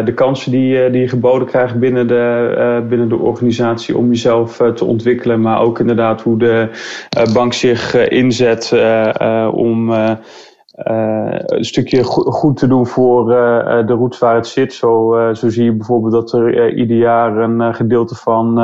de 0.05 0.13
kansen 0.15 0.51
die, 0.51 0.91
die 0.91 1.01
je 1.01 1.09
geboden 1.09 1.49
krijgt 1.49 1.79
binnen 1.79 2.07
de, 2.07 2.85
binnen 2.89 3.09
de 3.09 3.17
organisatie 3.17 3.97
om 3.97 4.09
jezelf 4.09 4.57
te 4.75 4.85
ontwikkelen. 4.85 5.41
Maar 5.41 5.61
ook 5.61 5.79
inderdaad 5.79 6.23
hoe 6.23 6.39
de 6.39 6.69
bank 7.33 7.53
zich 7.53 8.09
inzet 8.09 8.73
om 9.53 9.93
uh, 10.85 11.35
een 11.47 11.65
stukje 11.65 12.05
goed 12.05 12.57
te 12.57 12.67
doen 12.67 12.87
voor 12.87 13.31
uh, 13.31 13.87
de 13.87 13.93
route 13.93 14.19
waar 14.19 14.35
het 14.35 14.47
zit. 14.47 14.73
Zo, 14.73 15.19
uh, 15.19 15.35
zo 15.35 15.49
zie 15.49 15.65
je 15.65 15.73
bijvoorbeeld 15.73 16.13
dat 16.13 16.33
er 16.33 16.75
ieder 16.77 16.97
jaar 16.97 17.37
een 17.37 17.75
gedeelte 17.75 18.15
van, 18.15 18.55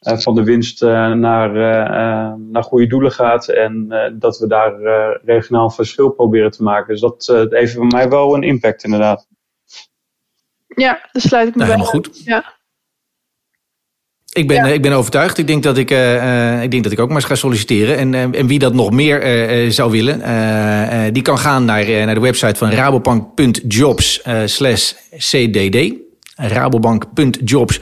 van 0.00 0.34
de 0.34 0.44
winst 0.44 0.82
naar, 0.82 1.52
naar 2.38 2.62
goede 2.62 2.86
doelen 2.86 3.12
gaat. 3.12 3.48
En 3.48 3.88
dat 4.18 4.38
we 4.38 4.46
daar 4.46 4.74
regionaal 5.24 5.70
verschil 5.70 6.10
proberen 6.10 6.50
te 6.50 6.62
maken. 6.62 6.88
Dus 6.88 7.00
dat 7.00 7.48
heeft 7.50 7.74
voor 7.74 7.86
mij 7.86 8.08
wel 8.08 8.34
een 8.34 8.42
impact 8.42 8.84
inderdaad. 8.84 9.28
Ja, 10.66 11.08
daar 11.12 11.22
sluit 11.22 11.48
ik 11.48 11.54
me 11.54 11.64
nou, 11.64 11.76
bij. 11.76 11.86
Helemaal 11.86 12.02
goed. 12.02 12.24
Ja. 12.24 12.58
Ik 14.32 14.48
ben, 14.48 14.64
ik 14.64 14.82
ben 14.82 14.92
overtuigd. 14.92 15.38
Ik 15.38 15.46
denk, 15.46 15.62
dat 15.62 15.76
ik, 15.76 15.90
uh, 15.90 16.62
ik 16.62 16.70
denk 16.70 16.82
dat 16.82 16.92
ik 16.92 17.00
ook 17.00 17.08
maar 17.08 17.16
eens 17.16 17.26
ga 17.26 17.34
solliciteren. 17.34 17.96
En, 17.96 18.34
en 18.34 18.46
wie 18.46 18.58
dat 18.58 18.74
nog 18.74 18.90
meer 18.90 19.46
uh, 19.64 19.70
zou 19.70 19.90
willen, 19.90 20.22
die 21.12 21.22
kan 21.22 21.38
gaan 21.38 21.64
naar, 21.64 21.84
naar 21.84 22.14
de 22.14 22.20
website 22.20 22.54
van 22.54 22.70
rabobank.jobs 22.70 24.22
slash 24.44 24.92
cdd 25.16 25.92
rabobank.jobs 26.40 27.80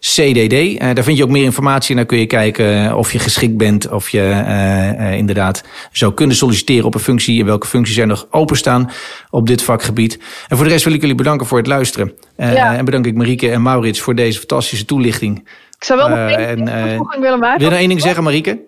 cdd. 0.00 0.52
Uh, 0.52 0.78
daar 0.78 1.04
vind 1.04 1.16
je 1.16 1.24
ook 1.24 1.30
meer 1.30 1.44
informatie 1.44 1.90
en 1.90 1.96
dan 1.96 2.06
kun 2.06 2.18
je 2.18 2.26
kijken 2.26 2.96
of 2.96 3.12
je 3.12 3.18
geschikt 3.18 3.56
bent, 3.56 3.88
of 3.88 4.08
je 4.08 4.18
uh, 4.18 5.16
inderdaad 5.16 5.64
zou 5.92 6.14
kunnen 6.14 6.36
solliciteren 6.36 6.84
op 6.84 6.94
een 6.94 7.00
functie 7.00 7.40
en 7.40 7.46
welke 7.46 7.66
functies 7.66 7.96
er 7.96 8.06
nog 8.06 8.26
openstaan 8.30 8.90
op 9.30 9.46
dit 9.46 9.62
vakgebied. 9.62 10.18
En 10.48 10.56
voor 10.56 10.64
de 10.64 10.72
rest 10.72 10.84
wil 10.84 10.94
ik 10.94 11.00
jullie 11.00 11.16
bedanken 11.16 11.46
voor 11.46 11.58
het 11.58 11.66
luisteren. 11.66 12.12
Ja. 12.36 12.76
En 12.76 12.84
bedank 12.84 13.06
ik 13.06 13.14
Marieke 13.14 13.50
en 13.50 13.62
Maurits 13.62 14.00
voor 14.00 14.14
deze 14.14 14.38
fantastische 14.38 14.84
toelichting. 14.84 15.38
Ik 15.78 15.84
zou 15.84 15.98
wel 15.98 16.08
nog 16.08 16.30
één 16.30 16.64
toevoeging 16.64 17.22
willen 17.22 17.38
maken. 17.38 17.58
Wil 17.58 17.66
je 17.66 17.72
nog 17.72 17.80
één 17.80 17.88
ding 17.88 18.00
zeggen, 18.00 18.22
Marieke? 18.22 18.60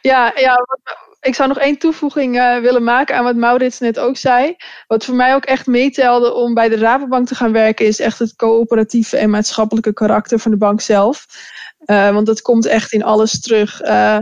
Ja, 0.00 0.32
ja 0.36 0.54
ik 1.20 1.34
zou 1.34 1.48
nog 1.48 1.58
één 1.58 1.78
toevoeging 1.78 2.36
uh, 2.36 2.58
willen 2.58 2.84
maken 2.84 3.16
aan 3.16 3.24
wat 3.24 3.36
Maurits 3.36 3.78
net 3.78 3.98
ook 3.98 4.16
zei. 4.16 4.56
Wat 4.86 5.04
voor 5.04 5.14
mij 5.14 5.34
ook 5.34 5.44
echt 5.44 5.66
meetelde 5.66 6.32
om 6.32 6.54
bij 6.54 6.68
de 6.68 6.76
Rabobank 6.76 7.26
te 7.26 7.34
gaan 7.34 7.52
werken, 7.52 7.86
is 7.86 8.00
echt 8.00 8.18
het 8.18 8.36
coöperatieve 8.36 9.16
en 9.16 9.30
maatschappelijke 9.30 9.92
karakter 9.92 10.38
van 10.38 10.50
de 10.50 10.56
bank 10.56 10.80
zelf. 10.80 11.26
Uh, 11.86 12.10
want 12.10 12.26
dat 12.26 12.42
komt 12.42 12.66
echt 12.66 12.92
in 12.92 13.02
alles 13.02 13.40
terug. 13.40 13.82
Uh, 13.82 14.18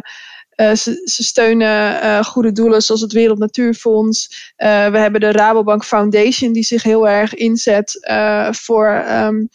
ze, 0.56 1.02
steunen 1.04 2.24
goede 2.24 2.52
doelen 2.52 2.82
zoals 2.82 3.00
het 3.00 3.12
Wereld 3.12 3.38
Natuurfonds. 3.38 4.52
we 4.56 4.98
hebben 4.98 5.20
de 5.20 5.32
Rabobank 5.32 5.84
Foundation 5.84 6.52
die 6.52 6.62
zich 6.62 6.82
heel 6.82 7.08
erg 7.08 7.34
inzet 7.34 8.08
voor 8.50 9.04
um, 9.10 9.48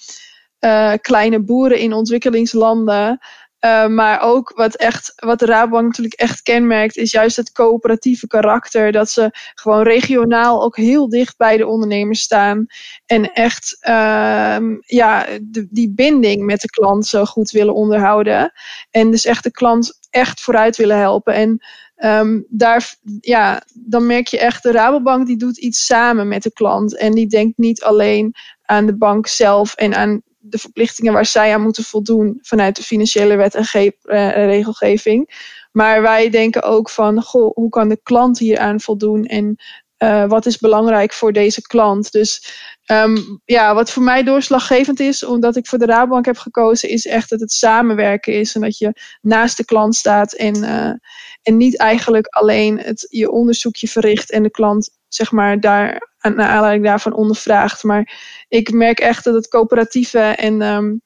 kleine 1.02 1.40
boeren 1.40 1.78
in 1.78 1.94
ontwikkelingslanden. 1.94 3.20
Uh, 3.66 3.88
maar 3.88 4.22
ook 4.22 4.52
wat, 4.56 4.76
echt, 4.76 5.14
wat 5.16 5.40
de 5.40 5.46
Rabobank 5.46 5.88
natuurlijk 5.88 6.20
echt 6.20 6.42
kenmerkt, 6.42 6.98
is 6.98 7.12
juist 7.12 7.36
het 7.36 7.52
coöperatieve 7.52 8.28
karakter. 8.28 8.92
Dat 8.92 9.10
ze 9.10 9.30
gewoon 9.54 9.84
regionaal 9.84 10.64
ook 10.64 10.78
heel 10.78 11.10
dicht 11.10 11.38
bij 11.38 11.58
de 11.58 11.68
ondernemers 11.68 12.22
staan. 12.22 12.66
En 13.06 13.34
echt 13.34 13.78
uh, 13.88 14.58
ja, 14.80 15.28
die 15.70 15.94
binding 15.94 16.46
met 16.46 16.62
de 16.62 16.70
klant 16.70 17.06
zo 17.06 17.26
goed 17.26 17.52
willen 17.52 17.74
onderhouden. 17.74 18.52
En 18.92 19.12
dus 19.12 19.26
echt 19.26 19.44
de 19.44 19.52
klant 19.52 20.00
echt 20.10 20.42
vooruit 20.42 20.78
willen 20.78 20.98
helpen. 20.98 21.34
En 21.34 21.66
um, 21.98 22.46
daar, 22.50 22.96
ja, 23.20 23.62
dan 23.74 24.06
merk 24.06 24.28
je 24.28 24.40
echt, 24.40 24.64
de 24.64 24.72
Rabobank 24.72 25.28
die 25.28 25.38
doet 25.38 25.58
iets 25.58 25.86
samen 25.86 26.28
met 26.28 26.44
de 26.44 26.54
klant. 26.54 26.98
En 26.98 27.12
die 27.12 27.28
denkt 27.28 27.58
niet 27.58 27.84
alleen 27.84 28.34
aan 28.66 28.86
de 28.86 28.98
bank 28.98 29.28
zelf 29.28 29.74
en 29.74 29.96
aan 29.96 30.22
de 30.42 30.58
verplichtingen 30.58 31.14
waar 31.14 31.26
zij 31.26 31.54
aan 31.54 31.62
moeten 31.62 31.84
voldoen 31.84 32.40
vanuit 32.42 32.76
de 32.76 32.84
financiële 32.84 33.36
wet 33.36 33.56
en 33.56 33.66
uh, 33.74 33.92
regelgeving. 34.32 35.50
Maar 35.72 36.02
wij 36.02 36.30
denken 36.30 36.64
ook 36.64 36.90
van, 36.90 37.22
goh, 37.22 37.56
hoe 37.56 37.70
kan 37.70 37.90
de 37.90 38.00
klant 38.04 38.40
hier 38.40 38.58
aan 38.60 38.82
voldoen 38.82 39.26
en 39.26 39.56
uh, 39.98 40.28
wat 40.28 40.46
is 40.46 40.58
belangrijk 40.58 41.14
voor 41.14 41.34
deze 41.34 41.62
klant? 41.62 42.12
Dus 42.12 42.60
um, 42.92 43.42
ja, 43.46 43.74
wat 43.76 43.92
voor 43.92 44.04
mij 44.04 44.24
doorslaggevend 44.24 45.00
is, 45.00 45.24
omdat 45.24 45.56
ik 45.56 45.68
voor 45.68 45.78
de 45.78 45.86
Rabobank 45.86 46.26
heb 46.26 46.38
gekozen, 46.38 46.90
is 46.90 47.06
echt 47.06 47.30
dat 47.30 47.40
het 47.40 47.52
samenwerken 47.52 48.34
is 48.34 48.56
en 48.56 48.62
dat 48.62 48.78
je 48.78 48.94
naast 49.22 49.58
de 49.58 49.66
klant 49.66 49.96
staat 49.96 50.34
en, 50.34 50.58
uh, 50.58 50.94
en 51.42 51.58
niet 51.58 51.78
eigenlijk 51.78 52.28
alleen 52.28 52.80
het, 52.80 53.08
je 53.10 53.32
onderzoekje 53.32 53.88
verricht 53.88 54.32
en 54.32 54.44
de 54.44 54.52
klant 54.52 54.90
zeg 55.08 55.32
maar 55.32 55.60
daar 55.60 56.11
naar 56.22 56.50
aanleiding 56.50 56.86
daarvan 56.86 57.14
ondervraagt. 57.14 57.84
Maar 57.84 58.14
ik 58.48 58.72
merk 58.72 59.00
echt 59.00 59.24
dat 59.24 59.34
het 59.34 59.48
coöperatieve 59.48 60.20
en 60.20 60.62
um, 60.62 61.02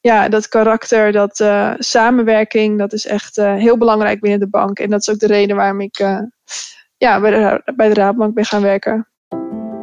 ja, 0.00 0.28
dat 0.28 0.48
karakter, 0.48 1.12
dat 1.12 1.40
uh, 1.40 1.74
samenwerking, 1.78 2.78
dat 2.78 2.92
is 2.92 3.06
echt 3.06 3.38
uh, 3.38 3.54
heel 3.54 3.78
belangrijk 3.78 4.20
binnen 4.20 4.40
de 4.40 4.48
bank. 4.48 4.78
En 4.78 4.90
dat 4.90 5.00
is 5.00 5.10
ook 5.10 5.18
de 5.18 5.26
reden 5.26 5.56
waarom 5.56 5.80
ik 5.80 5.98
uh, 5.98 6.20
ja, 6.96 7.20
bij, 7.20 7.30
de, 7.30 7.72
bij 7.76 7.88
de 7.88 7.94
Raadbank 7.94 8.34
ben 8.34 8.44
gaan 8.44 8.62
werken. 8.62 9.11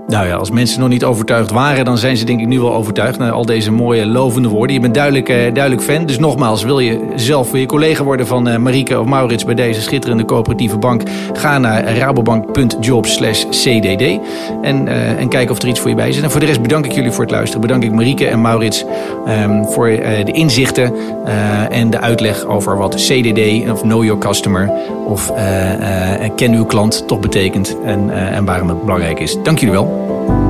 Nou 0.09 0.27
ja, 0.27 0.35
als 0.35 0.51
mensen 0.51 0.79
nog 0.79 0.89
niet 0.89 1.03
overtuigd 1.03 1.51
waren, 1.51 1.85
dan 1.85 1.97
zijn 1.97 2.17
ze 2.17 2.25
denk 2.25 2.39
ik 2.39 2.47
nu 2.47 2.59
wel 2.59 2.73
overtuigd. 2.73 3.17
Na 3.17 3.29
al 3.29 3.45
deze 3.45 3.71
mooie 3.71 4.05
lovende 4.05 4.47
woorden. 4.47 4.75
Je 4.75 4.81
bent 4.81 4.93
duidelijk, 4.93 5.29
eh, 5.29 5.53
duidelijk 5.53 5.83
fan. 5.83 6.05
Dus 6.05 6.19
nogmaals, 6.19 6.63
wil 6.63 6.79
je 6.79 6.99
zelf 7.15 7.57
je 7.57 7.65
collega 7.65 8.03
worden 8.03 8.27
van 8.27 8.47
uh, 8.47 8.55
Marieke 8.55 8.99
of 8.99 9.05
Maurits 9.05 9.45
bij 9.45 9.55
deze 9.55 9.81
schitterende 9.81 10.25
coöperatieve 10.25 10.77
bank? 10.77 11.03
Ga 11.33 11.57
naar 11.57 11.97
rabobank.jobs 11.97 13.17
cdd 13.49 14.19
en, 14.61 14.87
uh, 14.87 15.19
en 15.19 15.29
kijk 15.29 15.49
of 15.49 15.61
er 15.61 15.67
iets 15.67 15.79
voor 15.79 15.89
je 15.89 15.95
bij 15.95 16.11
zit. 16.11 16.23
En 16.23 16.31
voor 16.31 16.39
de 16.39 16.45
rest 16.45 16.61
bedank 16.61 16.85
ik 16.85 16.91
jullie 16.91 17.11
voor 17.11 17.23
het 17.23 17.31
luisteren. 17.31 17.61
Bedank 17.61 17.83
ik 17.83 17.91
Marieke 17.91 18.27
en 18.27 18.41
Maurits 18.41 18.85
um, 19.43 19.65
voor 19.65 19.87
de 20.25 20.31
inzichten 20.31 20.93
en 21.69 21.89
de 21.89 21.99
uitleg 21.99 22.45
over 22.45 22.77
wat 22.77 22.95
CDD 22.95 23.71
of 23.71 23.81
Know 23.81 24.03
Your 24.03 24.19
Customer 24.19 24.71
of 25.05 25.33
ken 26.35 26.53
uw 26.53 26.65
klant 26.65 27.07
toch 27.07 27.19
betekent 27.19 27.77
en, 27.85 28.09
en 28.33 28.45
waarom 28.45 28.69
het 28.69 28.81
belangrijk 28.81 29.19
is. 29.19 29.37
Dank 29.43 29.59
jullie 29.59 29.73
wel. 29.73 29.98
Bye. 30.07 30.48